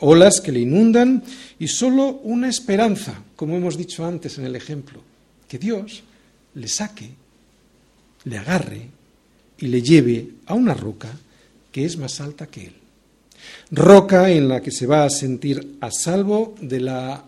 [0.00, 1.22] Olas que le inundan
[1.58, 5.02] y solo una esperanza, como hemos dicho antes en el ejemplo,
[5.46, 6.02] que Dios
[6.54, 7.10] le saque,
[8.24, 8.88] le agarre
[9.58, 11.10] y le lleve a una roca
[11.72, 12.77] que es más alta que él
[13.70, 17.24] roca en la que se va a sentir a salvo de la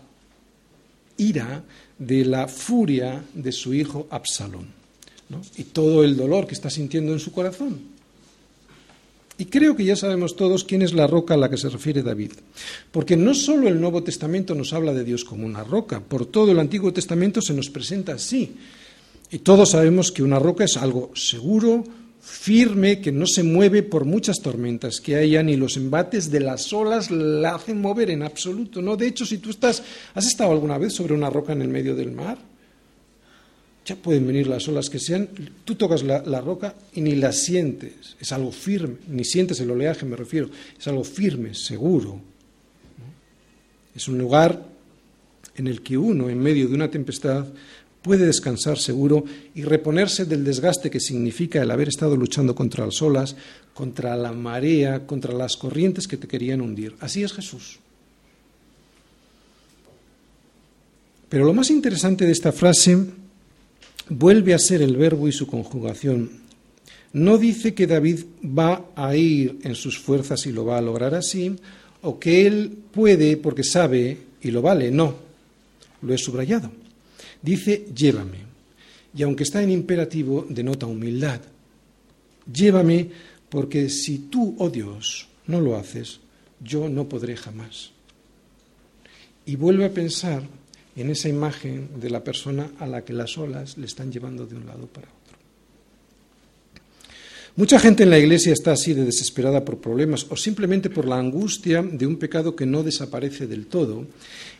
[1.17, 1.63] ira,
[1.97, 4.81] de la furia de su hijo Absalón
[5.57, 7.79] y todo el dolor que está sintiendo en su corazón.
[9.37, 12.03] Y creo que ya sabemos todos quién es la roca a la que se refiere
[12.03, 12.33] David,
[12.91, 16.51] porque no solo el Nuevo Testamento nos habla de Dios como una roca, por todo
[16.51, 18.55] el Antiguo Testamento se nos presenta así.
[19.31, 21.83] Y todos sabemos que una roca es algo seguro,
[22.21, 26.71] firme, que no se mueve por muchas tormentas que haya, ni los embates de las
[26.71, 28.81] olas la hacen mover en absoluto.
[28.81, 28.95] ¿no?
[28.95, 31.95] De hecho, si tú estás, ¿has estado alguna vez sobre una roca en el medio
[31.95, 32.37] del mar?
[33.83, 35.27] Ya pueden venir las olas que sean,
[35.65, 40.05] tú tocas la, roca y ni la sientes, es algo firme, ni sientes el oleaje,
[40.05, 42.21] me refiero, es algo firme, seguro.
[43.95, 44.63] Es un lugar
[45.55, 47.47] en el que uno, en medio de una tempestad,
[48.01, 53.01] puede descansar seguro y reponerse del desgaste que significa el haber estado luchando contra las
[53.01, 53.35] olas,
[53.73, 56.95] contra la marea, contra las corrientes que te querían hundir.
[56.99, 57.79] Así es Jesús.
[61.29, 62.97] Pero lo más interesante de esta frase
[64.09, 66.41] vuelve a ser el verbo y su conjugación.
[67.13, 71.13] No dice que David va a ir en sus fuerzas y lo va a lograr
[71.13, 71.55] así,
[72.01, 74.91] o que él puede porque sabe y lo vale.
[74.91, 75.15] No,
[76.01, 76.71] lo he subrayado.
[77.41, 78.39] Dice, llévame.
[79.15, 81.41] Y aunque está en imperativo, denota humildad.
[82.51, 83.09] Llévame
[83.49, 86.19] porque si tú, oh Dios, no lo haces,
[86.59, 87.91] yo no podré jamás.
[89.45, 90.43] Y vuelve a pensar
[90.95, 94.55] en esa imagen de la persona a la que las olas le están llevando de
[94.55, 95.20] un lado para otro.
[97.57, 101.17] Mucha gente en la iglesia está así de desesperada por problemas o simplemente por la
[101.17, 104.07] angustia de un pecado que no desaparece del todo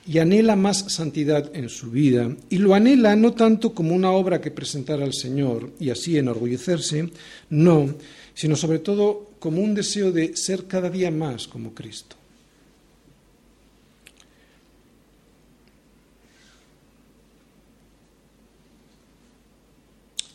[0.05, 4.41] y anhela más santidad en su vida y lo anhela no tanto como una obra
[4.41, 7.09] que presentar al Señor y así enorgullecerse,
[7.49, 7.95] no,
[8.33, 12.17] sino sobre todo como un deseo de ser cada día más como Cristo.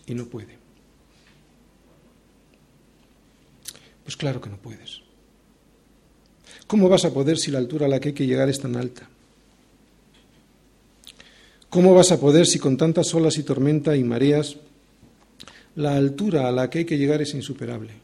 [0.06, 0.65] Y no puede.
[4.06, 5.00] Pues claro que no puedes.
[6.68, 8.76] ¿Cómo vas a poder si la altura a la que hay que llegar es tan
[8.76, 9.10] alta?
[11.68, 14.58] ¿Cómo vas a poder si con tantas olas y tormenta y mareas
[15.74, 17.94] la altura a la que hay que llegar es insuperable?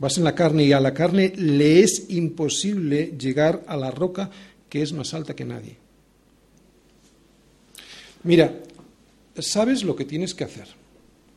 [0.00, 4.28] Vas en la carne y a la carne le es imposible llegar a la roca
[4.68, 5.76] que es más alta que nadie.
[8.24, 8.52] Mira,
[9.38, 10.81] sabes lo que tienes que hacer.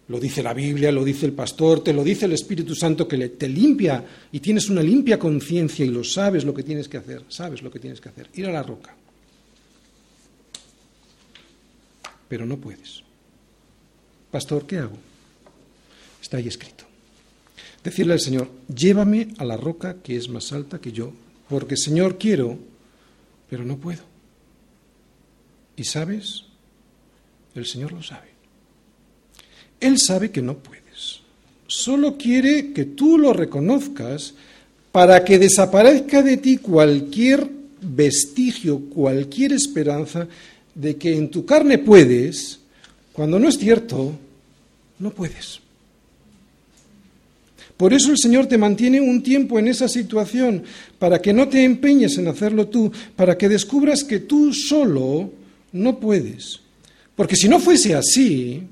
[0.07, 3.29] Lo dice la Biblia, lo dice el pastor, te lo dice el Espíritu Santo que
[3.29, 7.23] te limpia y tienes una limpia conciencia y lo sabes lo que tienes que hacer,
[7.27, 8.95] sabes lo que tienes que hacer, ir a la roca.
[12.27, 13.01] Pero no puedes.
[14.29, 14.97] Pastor, ¿qué hago?
[16.21, 16.85] Está ahí escrito.
[17.83, 21.13] Decirle al Señor, llévame a la roca que es más alta que yo,
[21.49, 22.59] porque Señor quiero,
[23.49, 24.03] pero no puedo.
[25.75, 26.45] ¿Y sabes?
[27.53, 28.34] El Señor lo sabe.
[29.85, 31.19] Él sabe que no puedes.
[31.67, 34.33] Solo quiere que tú lo reconozcas
[34.91, 37.47] para que desaparezca de ti cualquier
[37.81, 40.27] vestigio, cualquier esperanza
[40.73, 42.59] de que en tu carne puedes,
[43.13, 44.13] cuando no es cierto,
[44.99, 45.59] no puedes.
[47.77, 50.63] Por eso el Señor te mantiene un tiempo en esa situación,
[50.97, 55.29] para que no te empeñes en hacerlo tú, para que descubras que tú solo
[55.73, 56.61] no puedes.
[57.15, 58.63] Porque si no fuese así,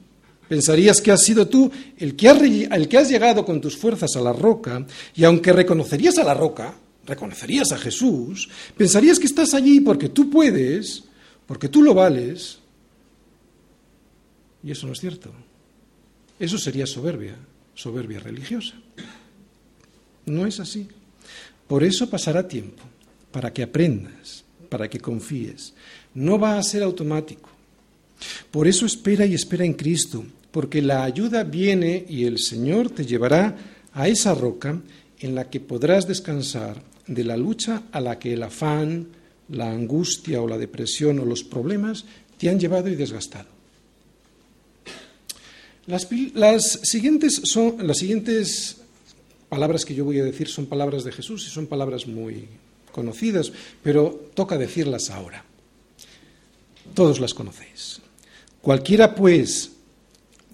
[0.54, 4.86] pensarías que has sido tú el que, has, llegado con tus fuerzas a la roca,
[5.16, 6.76] y aunque reconocerías a la roca,
[7.08, 8.48] reconocerías a Jesús,
[8.78, 11.06] pensarías que estás allí porque tú puedes,
[11.48, 12.60] porque tú lo vales,
[14.64, 15.32] y eso no es cierto.
[16.38, 17.36] Eso sería soberbia
[17.74, 18.76] soberbia religiosa.
[20.28, 20.88] No es así.
[21.68, 22.84] Por eso pasará tiempo,
[23.32, 25.74] para que aprendas, para que confíes.
[26.14, 27.50] No va a ser automático.
[28.52, 30.24] Por eso espera y espera en Cristo,
[30.54, 33.58] porque la ayuda viene y el Señor te llevará
[33.92, 34.80] a esa roca
[35.20, 39.08] en la que podrás descansar de la lucha a la que el afán,
[39.50, 42.06] la angustia o la depresión o los problemas
[42.38, 43.50] te han llevado y desgastado.
[45.88, 46.08] Las,
[46.84, 48.78] siguientes son, las siguientes
[49.50, 52.48] palabras que yo voy a decir son palabras de Jesús y son palabras muy
[52.92, 53.52] conocidas,
[53.82, 55.44] pero toca decirlas ahora.
[56.94, 58.02] Todos las conocéis.
[58.62, 59.73] Cualquiera, pues,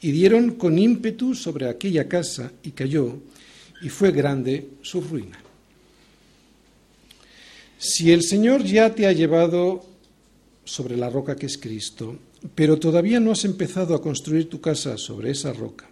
[0.00, 3.18] y dieron con ímpetu sobre aquella casa y cayó,
[3.82, 5.38] y fue grande su ruina.
[7.78, 9.84] Si el Señor ya te ha llevado
[10.64, 12.18] sobre la roca que es Cristo,
[12.54, 15.88] pero todavía no has empezado a construir tu casa sobre esa roca.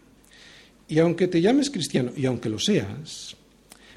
[0.88, 3.36] Y aunque te llames cristiano, y aunque lo seas,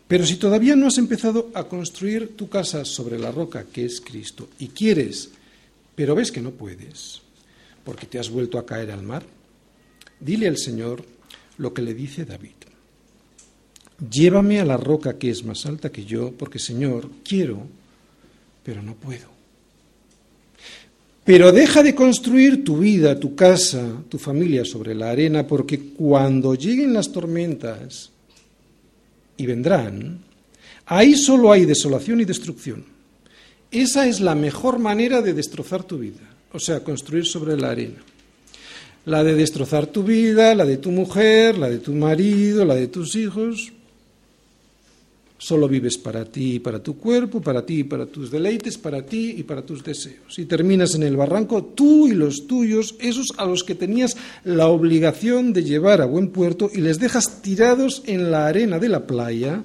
[0.07, 4.01] pero si todavía no has empezado a construir tu casa sobre la roca que es
[4.01, 5.29] Cristo, y quieres,
[5.95, 7.21] pero ves que no puedes,
[7.85, 9.23] porque te has vuelto a caer al mar,
[10.21, 11.03] dile al Señor
[11.57, 12.51] lo que le dice David.
[14.09, 17.67] Llévame a la roca que es más alta que yo, porque Señor, quiero,
[18.63, 19.29] pero no puedo.
[21.23, 26.55] Pero deja de construir tu vida, tu casa, tu familia sobre la arena, porque cuando
[26.55, 28.11] lleguen las tormentas,
[29.41, 30.19] y vendrán,
[30.85, 32.85] ahí solo hay desolación y destrucción.
[33.71, 36.21] Esa es la mejor manera de destrozar tu vida,
[36.53, 38.03] o sea, construir sobre la arena.
[39.05, 42.87] La de destrozar tu vida, la de tu mujer, la de tu marido, la de
[42.87, 43.73] tus hijos,
[45.41, 49.03] Solo vives para ti y para tu cuerpo, para ti y para tus deleites, para
[49.03, 50.37] ti y para tus deseos.
[50.37, 54.67] Y terminas en el barranco tú y los tuyos, esos a los que tenías la
[54.67, 59.07] obligación de llevar a buen puerto y les dejas tirados en la arena de la
[59.07, 59.63] playa,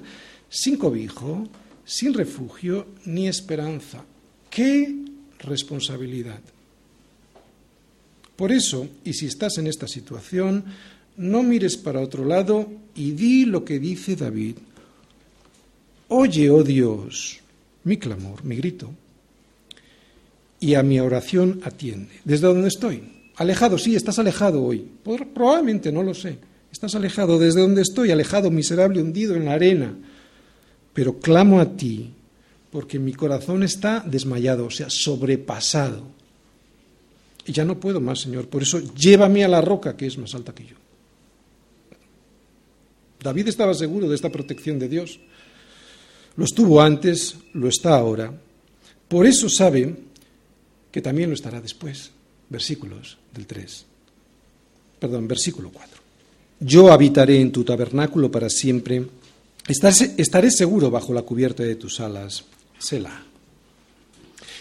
[0.49, 1.47] sin cobijo,
[1.85, 4.03] sin refugio ni esperanza.
[4.49, 4.95] ¡Qué
[5.37, 6.39] responsabilidad!
[8.37, 10.63] Por eso, y si estás en esta situación,
[11.17, 14.55] no mires para otro lado y di lo que dice David.
[16.09, 17.39] Oye, oh Dios,
[17.83, 18.91] mi clamor, mi grito,
[20.59, 22.13] y a mi oración atiende.
[22.23, 23.03] ¿Desde donde estoy?
[23.37, 24.87] Alejado, sí, estás alejado hoy.
[25.33, 26.37] Probablemente, no lo sé.
[26.71, 29.95] Estás alejado desde donde estoy, alejado, miserable, hundido en la arena.
[30.93, 32.11] Pero clamo a ti,
[32.71, 36.16] porque mi corazón está desmayado, o sea, sobrepasado.
[37.47, 38.47] Y ya no puedo más, Señor.
[38.47, 40.75] Por eso llévame a la roca que es más alta que yo.
[43.21, 45.19] David estaba seguro de esta protección de Dios.
[46.35, 48.31] Lo estuvo antes, lo está ahora.
[49.07, 49.95] Por eso sabe
[50.91, 52.11] que también lo estará después.
[52.49, 53.85] Versículos del 3.
[54.99, 56.01] Perdón, versículo 4.
[56.59, 59.05] Yo habitaré en tu tabernáculo para siempre.
[59.67, 62.43] Estaré seguro bajo la cubierta de tus alas.
[62.77, 63.26] Selah.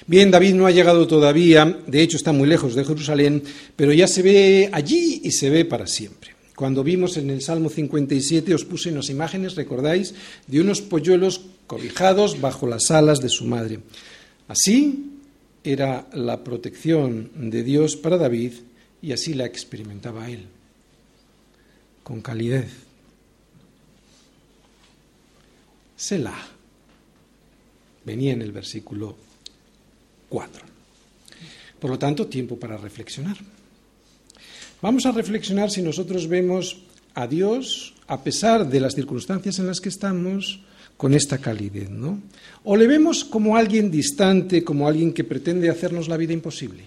[0.09, 3.42] Bien, David no ha llegado todavía, de hecho está muy lejos de Jerusalén,
[3.74, 6.36] pero ya se ve allí y se ve para siempre.
[6.54, 10.14] Cuando vimos en el Salmo 57 os puse unas imágenes, recordáis,
[10.46, 13.80] de unos polluelos cobijados bajo las alas de su madre.
[14.46, 15.11] Así
[15.64, 18.52] era la protección de Dios para David
[19.02, 20.46] y así la experimentaba él,
[22.04, 22.70] con calidez.
[25.96, 26.46] Selah.
[28.04, 29.26] Venía en el versículo
[30.29, 30.64] 4.
[31.81, 33.37] Por lo tanto, tiempo para reflexionar.
[34.83, 36.79] Vamos a reflexionar si nosotros vemos
[37.14, 40.61] a Dios, a pesar de las circunstancias en las que estamos,
[40.97, 42.20] con esta calidez, ¿no?
[42.64, 46.85] O le vemos como alguien distante, como alguien que pretende hacernos la vida imposible.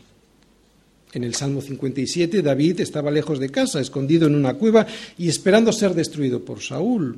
[1.14, 4.86] En el Salmo 57, David estaba lejos de casa, escondido en una cueva
[5.18, 7.18] y esperando ser destruido por Saúl.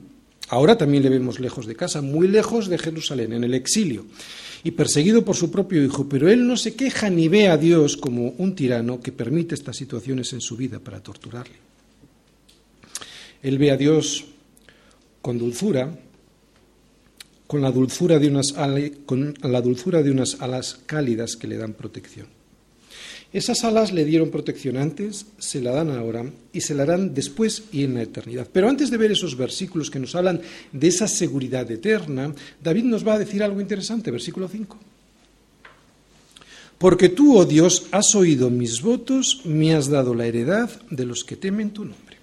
[0.52, 4.06] Ahora también le vemos lejos de casa, muy lejos de Jerusalén, en el exilio,
[4.66, 7.95] y perseguido por su propio hijo, pero él no se queja ni ve a Dios
[7.95, 11.56] como un tirano que permite estas situaciones en su vida para torturarle.
[13.41, 14.26] Él ve a Dios
[15.22, 15.97] con dulzura,
[17.47, 18.54] con la dulzura de unas,
[19.06, 22.41] con la dulzura de unas alas cálidas que le dan protección.
[23.34, 27.64] Esas alas le dieron protección antes, se la dan ahora y se la darán después
[27.72, 28.48] y en la eternidad.
[28.52, 30.42] Pero antes de ver esos versículos que nos hablan
[30.74, 34.78] de esa seguridad eterna, David nos va a decir algo interesante, versículo 5.
[36.78, 41.24] Porque tú, oh Dios, has oído mis votos, me has dado la heredad de los
[41.24, 42.18] que temen tu nombre.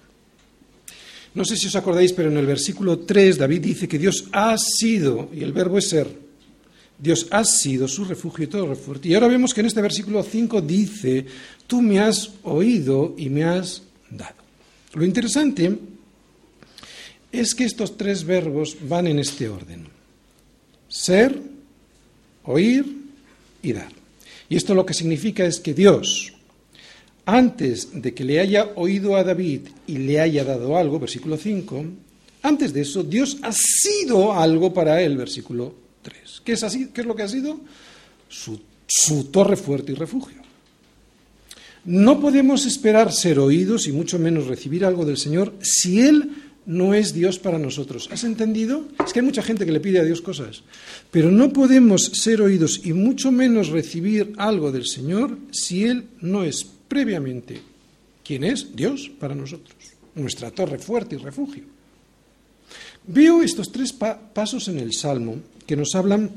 [1.35, 4.59] No sé si os acordáis, pero en el versículo 3 David dice que Dios ha
[4.59, 6.28] sido, y el verbo es ser,
[6.99, 9.11] Dios ha sido su refugio y todo refugio.
[9.11, 11.25] Y ahora vemos que en este versículo 5 dice,
[11.67, 14.35] tú me has oído y me has dado.
[14.95, 15.79] Lo interesante
[17.31, 19.87] es que estos tres verbos van en este orden.
[20.89, 21.41] Ser,
[22.45, 22.85] oír
[23.63, 23.93] y dar.
[24.49, 26.33] Y esto lo que significa es que Dios,
[27.27, 31.85] antes de que le haya oído a David y le haya dado algo, versículo 5,
[32.43, 35.88] antes de eso, Dios ha sido algo para él, versículo
[36.45, 36.89] ¿Qué es, así?
[36.93, 37.61] ¿Qué es lo que ha sido?
[38.29, 40.43] Su, su torre fuerte y refugio.
[41.85, 46.31] No podemos esperar ser oídos y mucho menos recibir algo del Señor si Él
[46.67, 48.09] no es Dios para nosotros.
[48.13, 48.85] ¿Has entendido?
[49.05, 50.63] Es que hay mucha gente que le pide a Dios cosas,
[51.11, 56.45] pero no podemos ser oídos y mucho menos recibir algo del Señor si Él no
[56.45, 57.63] es previamente
[58.23, 59.75] quien es Dios para nosotros,
[60.15, 61.65] nuestra torre fuerte y refugio.
[63.07, 65.37] Veo estos tres pasos en el Salmo
[65.69, 66.31] que nos hablan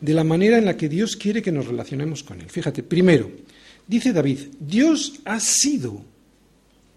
[0.00, 2.48] de la manera en la que Dios quiere que nos relacionemos con Él.
[2.48, 3.28] Fíjate, primero,
[3.84, 6.04] dice David, Dios ha sido,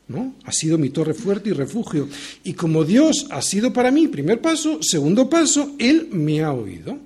[0.08, 0.36] ¿no?
[0.46, 2.08] Ha sido mi torre fuerte y refugio.
[2.44, 7.00] Y como Dios ha sido para mí, primer paso, segundo paso, Él me ha oído.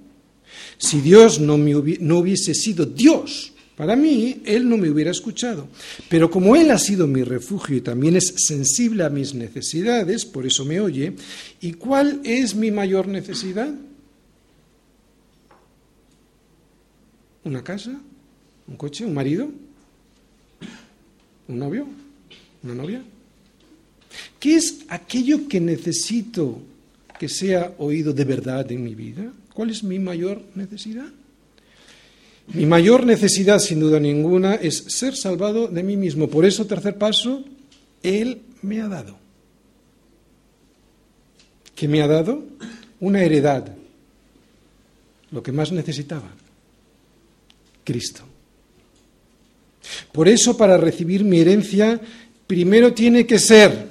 [0.77, 5.69] Si Dios no, no hubiese sido Dios para mí, Él no me hubiera escuchado.
[6.09, 10.45] Pero como Él ha sido mi refugio y también es sensible a mis necesidades, por
[10.45, 11.15] eso me oye,
[11.61, 13.73] ¿y cuál es mi mayor necesidad?
[17.45, 17.91] ¿Una casa?
[18.67, 19.05] ¿Un coche?
[19.05, 19.47] ¿Un marido?
[21.47, 21.87] ¿Un novio?
[22.63, 23.03] ¿Una novia?
[24.39, 26.59] ¿Qué es aquello que necesito
[27.19, 29.31] que sea oído de verdad en mi vida?
[29.53, 31.07] ¿Cuál es mi mayor necesidad?
[32.47, 36.27] Mi mayor necesidad, sin duda ninguna, es ser salvado de mí mismo.
[36.27, 37.43] Por eso, tercer paso,
[38.01, 39.17] Él me ha dado.
[41.75, 42.43] ¿Qué me ha dado?
[42.99, 43.75] Una heredad,
[45.29, 46.31] lo que más necesitaba.
[47.85, 48.23] Cristo.
[50.11, 52.01] Por eso, para recibir mi herencia,
[52.47, 53.87] primero tiene que ser,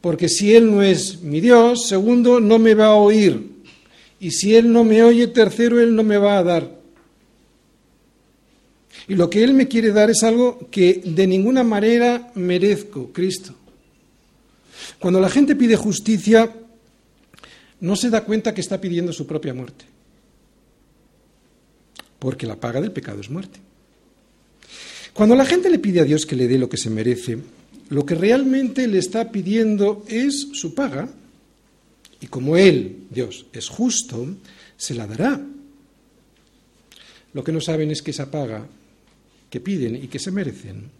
[0.00, 3.52] porque si Él no es mi Dios, segundo, no me va a oír.
[4.20, 6.82] Y si Él no me oye, tercero, Él no me va a dar.
[9.08, 13.54] Y lo que Él me quiere dar es algo que de ninguna manera merezco, Cristo.
[14.98, 16.52] Cuando la gente pide justicia,
[17.80, 19.91] no se da cuenta que está pidiendo su propia muerte
[22.22, 23.58] porque la paga del pecado es muerte.
[25.12, 27.36] Cuando la gente le pide a Dios que le dé lo que se merece,
[27.88, 31.08] lo que realmente le está pidiendo es su paga,
[32.20, 34.36] y como Él, Dios, es justo,
[34.76, 35.44] se la dará.
[37.32, 38.68] Lo que no saben es que esa paga
[39.50, 40.90] que piden y que se merecen,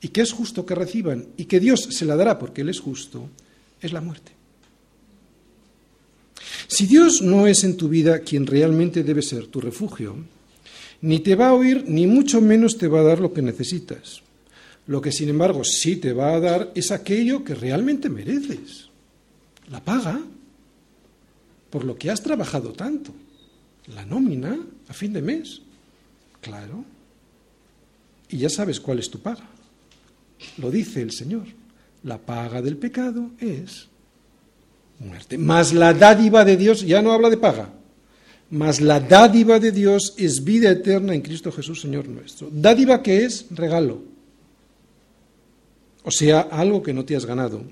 [0.00, 2.80] y que es justo que reciban, y que Dios se la dará porque Él es
[2.80, 3.28] justo,
[3.82, 4.32] es la muerte.
[6.68, 10.32] Si Dios no es en tu vida quien realmente debe ser tu refugio,
[11.04, 14.22] ni te va a oír, ni mucho menos te va a dar lo que necesitas.
[14.86, 18.88] Lo que, sin embargo, sí te va a dar es aquello que realmente mereces.
[19.70, 20.18] La paga
[21.68, 23.12] por lo que has trabajado tanto.
[23.94, 25.60] La nómina a fin de mes.
[26.40, 26.86] Claro.
[28.30, 29.46] Y ya sabes cuál es tu paga.
[30.56, 31.44] Lo dice el Señor.
[32.02, 33.88] La paga del pecado es
[35.00, 35.36] muerte.
[35.36, 37.83] Más la dádiva de Dios ya no habla de paga
[38.50, 42.48] mas la dádiva de Dios es vida eterna en Cristo Jesús, Señor nuestro.
[42.50, 44.02] Dádiva que es regalo,
[46.04, 47.62] o sea, algo que no te has ganado,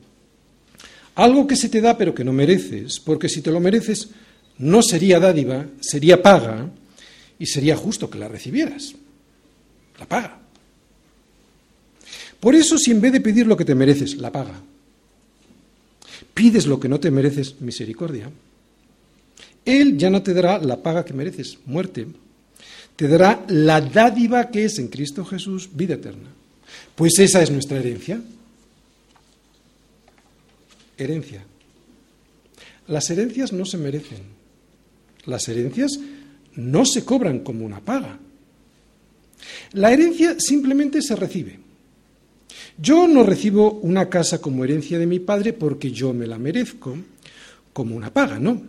[1.15, 4.09] algo que se te da pero que no mereces, porque si te lo mereces
[4.59, 6.71] no sería dádiva, sería paga
[7.39, 8.95] y sería justo que la recibieras.
[9.99, 10.39] La paga.
[12.41, 14.61] Por eso, si en vez de pedir lo que te mereces, la paga,
[16.35, 18.31] pides lo que no te mereces, misericordia,
[19.65, 22.07] él ya no te dará la paga que mereces, muerte.
[22.97, 26.29] te dará la dádiva que es en Cristo Jesús, vida eterna.
[26.95, 28.21] Pues esa es nuestra herencia.
[30.99, 31.45] Herencia.
[32.87, 34.19] Las herencias no se merecen.
[35.25, 35.99] Las herencias
[36.55, 38.19] no se cobran como una paga.
[39.73, 41.59] La herencia simplemente se recibe.
[42.79, 46.97] Yo no recibo una casa como herencia de mi padre porque yo me la merezco
[47.73, 48.63] como una paga, no.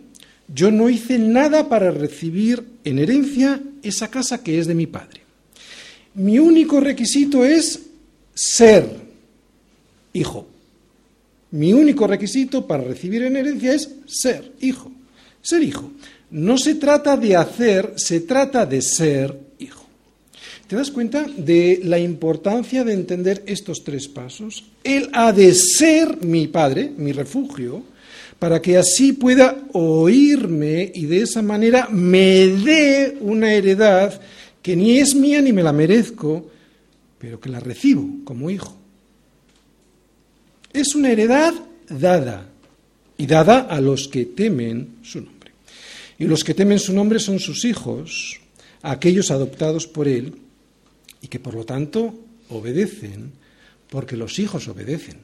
[0.48, 5.22] Yo no hice nada para recibir en herencia esa casa que es de mi padre.
[6.14, 7.80] Mi único requisito es
[8.34, 8.88] ser
[10.12, 10.46] hijo.
[11.50, 14.90] Mi único requisito para recibir en herencia es ser hijo.
[15.40, 15.92] Ser hijo.
[16.30, 19.84] No se trata de hacer, se trata de ser hijo.
[20.66, 24.64] ¿Te das cuenta de la importancia de entender estos tres pasos?
[24.82, 27.82] Él ha de ser mi padre, mi refugio,
[28.38, 34.20] para que así pueda oírme y de esa manera me dé una heredad
[34.62, 36.50] que ni es mía ni me la merezco,
[37.18, 38.76] pero que la recibo como hijo.
[40.72, 41.54] Es una heredad
[41.88, 42.48] dada
[43.16, 45.52] y dada a los que temen su nombre.
[46.18, 48.40] Y los que temen su nombre son sus hijos,
[48.82, 50.34] aquellos adoptados por él
[51.22, 52.14] y que por lo tanto
[52.48, 53.32] obedecen
[53.88, 55.18] porque los hijos obedecen.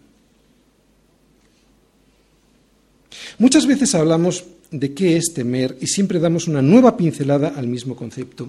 [3.40, 7.96] Muchas veces hablamos de qué es temer y siempre damos una nueva pincelada al mismo
[7.96, 8.46] concepto.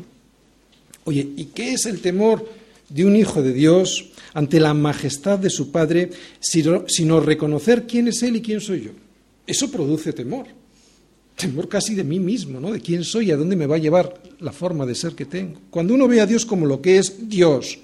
[1.06, 2.46] Oye, ¿y qué es el temor
[2.89, 6.10] de un hijo de Dios ante la majestad de su Padre,
[6.42, 8.92] sino reconocer quién es Él y quién soy yo?
[9.48, 10.48] Eso produce temor.
[11.38, 12.74] Temor casi de mí mismo, ¿no?
[12.74, 15.24] De quién soy y a dónde me va a llevar la forma de ser que
[15.24, 15.58] tengo.
[15.70, 17.80] Cuando uno ve a Dios como lo que es Dios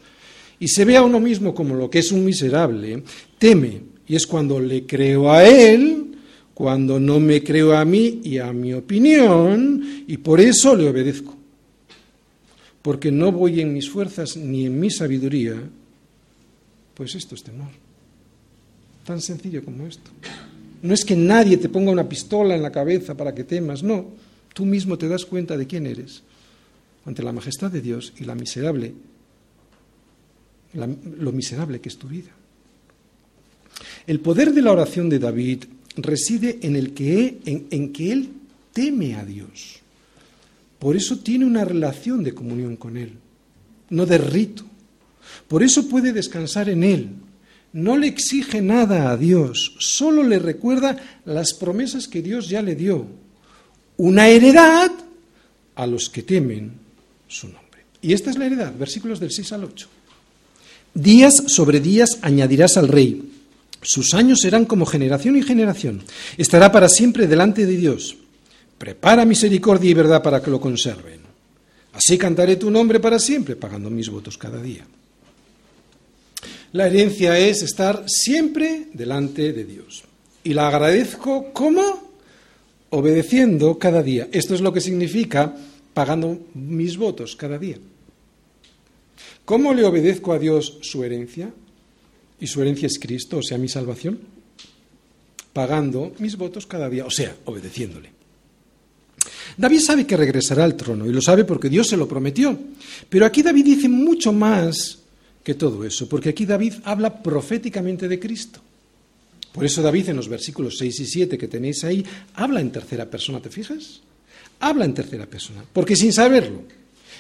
[0.60, 3.02] y se ve a uno mismo como lo que es un miserable,
[3.40, 3.96] teme.
[4.10, 6.07] Y es cuando le creo a Él
[6.58, 11.38] cuando no me creo a mí y a mi opinión, y por eso le obedezco.
[12.82, 15.54] Porque no voy en mis fuerzas ni en mi sabiduría,
[16.96, 17.70] pues esto es temor.
[19.06, 20.10] Tan sencillo como esto.
[20.82, 24.08] No es que nadie te ponga una pistola en la cabeza para que temas, no.
[24.52, 26.24] Tú mismo te das cuenta de quién eres
[27.06, 28.96] ante la majestad de Dios y la miserable,
[30.74, 32.32] lo miserable que es tu vida.
[34.08, 35.66] El poder de la oración de David
[35.98, 38.30] reside en, el que, en, que él
[38.74, 39.78] teme a Dios.
[40.80, 43.14] Por eso tiene una relación de comunión con Él,
[43.90, 44.64] no de rito.
[45.48, 47.10] Por eso puede descansar en Él.
[47.74, 52.76] No le exige nada a Dios, solo le recuerda las promesas que Dios ya le
[52.76, 53.08] dio.
[53.98, 54.92] Una heredad
[55.76, 56.74] a los que temen
[57.28, 57.82] su nombre.
[58.02, 59.88] Y esta es la heredad, versículos del 6 al 8.
[60.94, 63.37] Días sobre días añadirás al rey
[63.82, 66.04] sus años serán como generación y generación.
[66.38, 68.18] Estará para siempre delante de Dios.
[68.78, 71.22] Prepara misericordia y verdad para que lo conserven.
[71.94, 74.86] Así cantaré tu nombre para siempre, pagando mis votos cada día.
[76.74, 80.04] La herencia es estar siempre delante de Dios.
[80.44, 82.12] Y la agradezco ¿cómo?
[82.90, 84.28] Obedeciendo cada día.
[84.32, 85.56] Esto es lo que significa
[85.94, 87.78] pagando mis votos cada día.
[89.46, 91.52] ¿Cómo le obedezco a Dios su herencia?
[92.40, 94.20] Y su herencia es Cristo, o sea, mi salvación,
[95.54, 98.18] pagando mis votos cada día, o sea, obedeciéndole.
[99.58, 102.58] David sabe que regresará al trono y lo sabe porque Dios se lo prometió.
[103.10, 105.00] Pero aquí David dice mucho más
[105.44, 108.62] que todo eso, porque aquí David habla proféticamente de Cristo.
[109.52, 113.10] Por eso David en los versículos 6 y 7 que tenéis ahí habla en tercera
[113.10, 114.02] persona, ¿te fijas?
[114.60, 116.62] Habla en tercera persona, porque sin saberlo,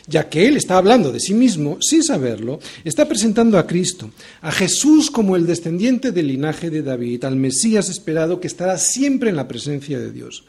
[0.08, 4.10] ya que él está hablando de sí mismo sin saberlo, está presentando a Cristo,
[4.42, 9.30] a Jesús como el descendiente del linaje de David, al Mesías esperado que estará siempre
[9.30, 10.46] en la presencia de Dios.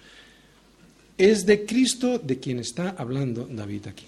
[1.19, 4.07] Es de Cristo de quien está hablando David aquí.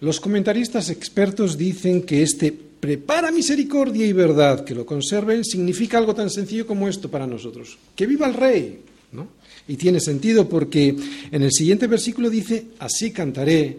[0.00, 6.14] Los comentaristas expertos dicen que este prepara misericordia y verdad que lo conserven significa algo
[6.14, 7.78] tan sencillo como esto para nosotros.
[7.94, 8.80] Que viva el rey,
[9.12, 9.28] ¿no?
[9.68, 10.96] Y tiene sentido porque
[11.30, 13.78] en el siguiente versículo dice, así cantaré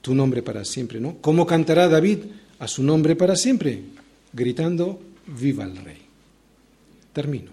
[0.00, 1.16] tu nombre para siempre, ¿no?
[1.20, 2.18] ¿Cómo cantará David
[2.58, 3.80] a su nombre para siempre?
[4.32, 5.98] Gritando, viva el rey.
[7.12, 7.50] Termino.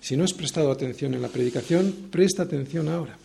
[0.00, 3.16] Si no has prestado atención en la predicación, presta atención ahora.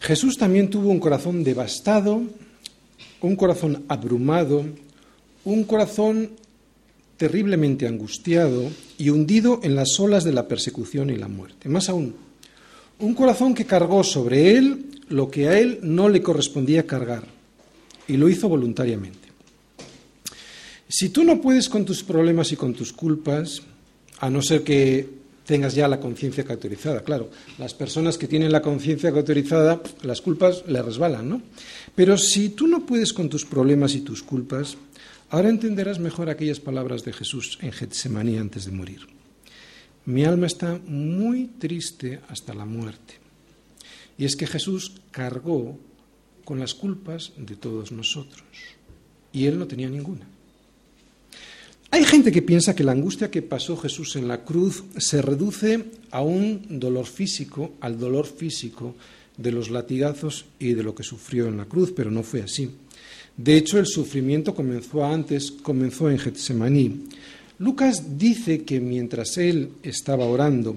[0.00, 2.22] Jesús también tuvo un corazón devastado,
[3.20, 4.64] un corazón abrumado,
[5.44, 6.32] un corazón
[7.22, 8.68] terriblemente angustiado
[8.98, 11.68] y hundido en las olas de la persecución y la muerte.
[11.68, 12.16] Más aún,
[12.98, 17.22] un corazón que cargó sobre él lo que a él no le correspondía cargar
[18.08, 19.28] y lo hizo voluntariamente.
[20.88, 23.62] Si tú no puedes con tus problemas y con tus culpas,
[24.18, 25.08] a no ser que
[25.46, 27.02] tengas ya la conciencia cauterizada.
[27.02, 31.42] Claro, las personas que tienen la conciencia cauterizada, las culpas le resbalan, ¿no?
[31.94, 34.76] Pero si tú no puedes con tus problemas y tus culpas,
[35.32, 39.00] ahora entenderás mejor aquellas palabras de Jesús en Getsemaní antes de morir.
[40.04, 43.14] Mi alma está muy triste hasta la muerte.
[44.18, 45.78] Y es que Jesús cargó
[46.44, 48.44] con las culpas de todos nosotros.
[49.32, 50.26] Y él no tenía ninguna.
[51.90, 55.84] Hay gente que piensa que la angustia que pasó Jesús en la cruz se reduce
[56.10, 58.96] a un dolor físico, al dolor físico
[59.38, 62.70] de los latigazos y de lo que sufrió en la cruz, pero no fue así.
[63.36, 67.06] De hecho, el sufrimiento comenzó antes, comenzó en Getsemaní.
[67.58, 70.76] Lucas dice que mientras él estaba orando,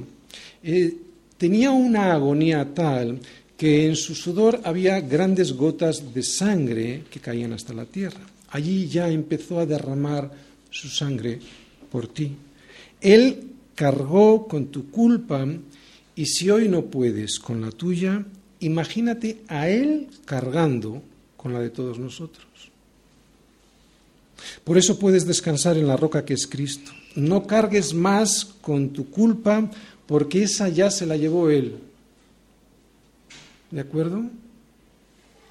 [0.64, 0.96] eh,
[1.38, 3.20] tenía una agonía tal
[3.58, 8.22] que en su sudor había grandes gotas de sangre que caían hasta la tierra.
[8.50, 10.32] Allí ya empezó a derramar
[10.70, 11.40] su sangre
[11.92, 12.36] por ti.
[13.02, 15.46] Él cargó con tu culpa
[16.16, 18.26] y si hoy no puedes con la tuya,
[18.60, 21.02] imagínate a Él cargando
[21.36, 22.45] con la de todos nosotros.
[24.64, 26.92] Por eso puedes descansar en la roca que es Cristo.
[27.16, 29.70] No cargues más con tu culpa
[30.06, 31.78] porque esa ya se la llevó Él.
[33.72, 34.24] ¿De acuerdo?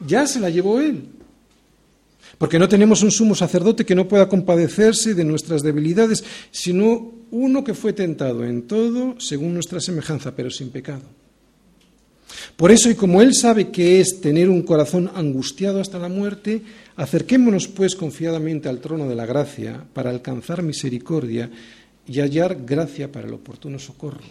[0.07, 1.09] Ya se la llevó Él.
[2.39, 7.65] Porque no tenemos un sumo sacerdote que no pueda compadecerse de nuestras debilidades, sino uno
[7.65, 11.03] que fue tentado en todo según nuestra semejanza, pero sin pecado.
[12.57, 16.63] Por eso, y como Él sabe que es tener un corazón angustiado hasta la muerte,
[16.97, 21.51] acerquémonos pues confiadamente al trono de la gracia para alcanzar misericordia
[22.07, 24.23] y hallar gracia para el oportuno socorro.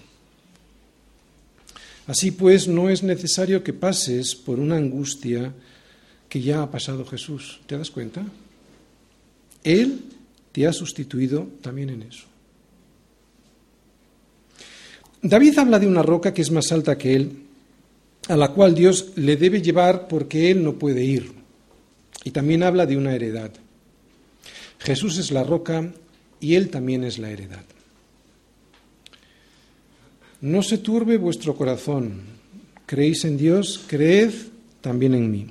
[2.07, 5.53] Así pues, no es necesario que pases por una angustia
[6.29, 7.59] que ya ha pasado Jesús.
[7.65, 8.25] ¿Te das cuenta?
[9.63, 10.01] Él
[10.51, 12.25] te ha sustituido también en eso.
[15.21, 17.42] David habla de una roca que es más alta que él,
[18.27, 21.31] a la cual Dios le debe llevar porque él no puede ir.
[22.23, 23.51] Y también habla de una heredad.
[24.79, 25.93] Jesús es la roca
[26.39, 27.63] y él también es la heredad.
[30.41, 32.21] No se turbe vuestro corazón.
[32.85, 34.33] Creéis en Dios, creed
[34.81, 35.47] también en mí.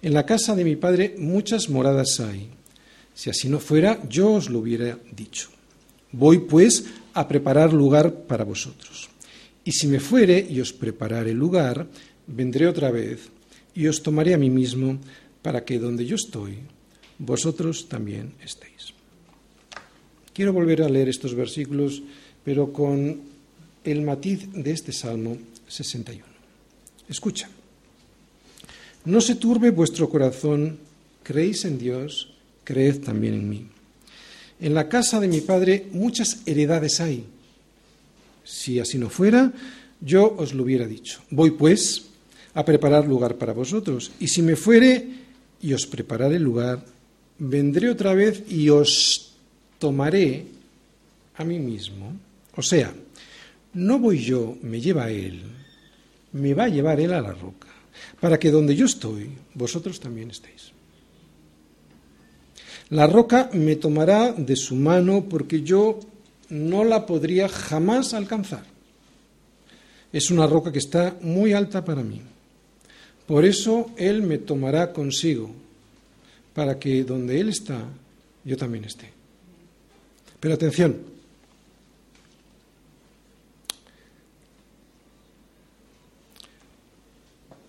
[0.00, 2.48] En la casa de mi padre muchas moradas hay.
[3.14, 5.50] Si así no fuera, yo os lo hubiera dicho.
[6.12, 9.08] Voy, pues, a preparar lugar para vosotros.
[9.64, 11.88] Y si me fuere y os preparare lugar,
[12.26, 13.28] vendré otra vez
[13.74, 14.98] y os tomaré a mí mismo,
[15.42, 16.58] para que donde yo estoy,
[17.18, 18.94] vosotros también estéis.
[20.32, 22.02] Quiero volver a leer estos versículos,
[22.44, 23.20] pero con
[23.84, 25.36] el matiz de este Salmo
[25.68, 26.24] 61.
[27.08, 27.48] Escucha.
[29.04, 30.78] No se turbe vuestro corazón,
[31.22, 32.32] creéis en Dios,
[32.64, 33.66] creed también en mí.
[34.60, 37.26] En la casa de mi Padre muchas heredades hay.
[38.44, 39.52] Si así no fuera,
[40.00, 41.20] yo os lo hubiera dicho.
[41.30, 42.04] Voy pues
[42.54, 45.08] a preparar lugar para vosotros, y si me fuere
[45.60, 46.84] y os prepararé lugar,
[47.38, 49.34] vendré otra vez y os
[49.78, 50.46] tomaré
[51.36, 52.14] a mí mismo.
[52.54, 52.94] O sea,
[53.72, 55.42] no voy yo, me lleva Él,
[56.32, 57.68] me va a llevar Él a la roca
[58.20, 60.72] para que donde yo estoy, vosotros también estéis.
[62.90, 65.98] La roca me tomará de su mano porque yo
[66.54, 68.62] no la podría jamás alcanzar.
[70.12, 72.22] Es una roca que está muy alta para mí.
[73.26, 75.50] Por eso Él me tomará consigo,
[76.54, 77.84] para que donde Él está,
[78.44, 79.10] yo también esté.
[80.38, 80.96] Pero atención,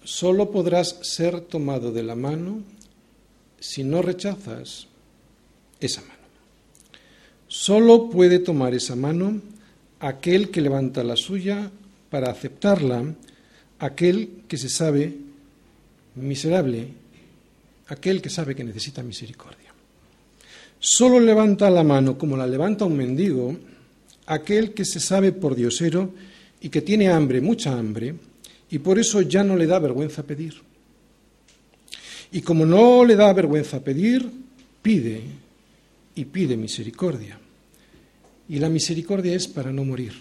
[0.04, 2.62] solo podrás ser tomado de la mano
[3.60, 4.88] si no rechazas
[5.80, 6.15] esa mano.
[7.58, 9.40] Solo puede tomar esa mano
[10.02, 11.72] aquel que levanta la suya
[12.10, 13.16] para aceptarla,
[13.80, 15.16] aquel que se sabe
[16.16, 16.90] miserable,
[17.88, 19.74] aquel que sabe que necesita misericordia.
[20.82, 23.56] Solo levanta la mano como la levanta un mendigo,
[24.26, 26.12] aquel que se sabe por diosero
[26.60, 28.16] y que tiene hambre, mucha hambre,
[28.70, 30.56] y por eso ya no le da vergüenza pedir.
[32.34, 34.30] Y como no le da vergüenza pedir,
[34.82, 35.22] pide
[36.16, 37.40] y pide misericordia.
[38.48, 40.14] Y la misericordia es para no morir.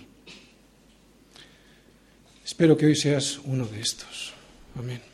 [2.45, 4.33] Espero que hoy seas uno de estos.
[4.77, 5.14] Amén.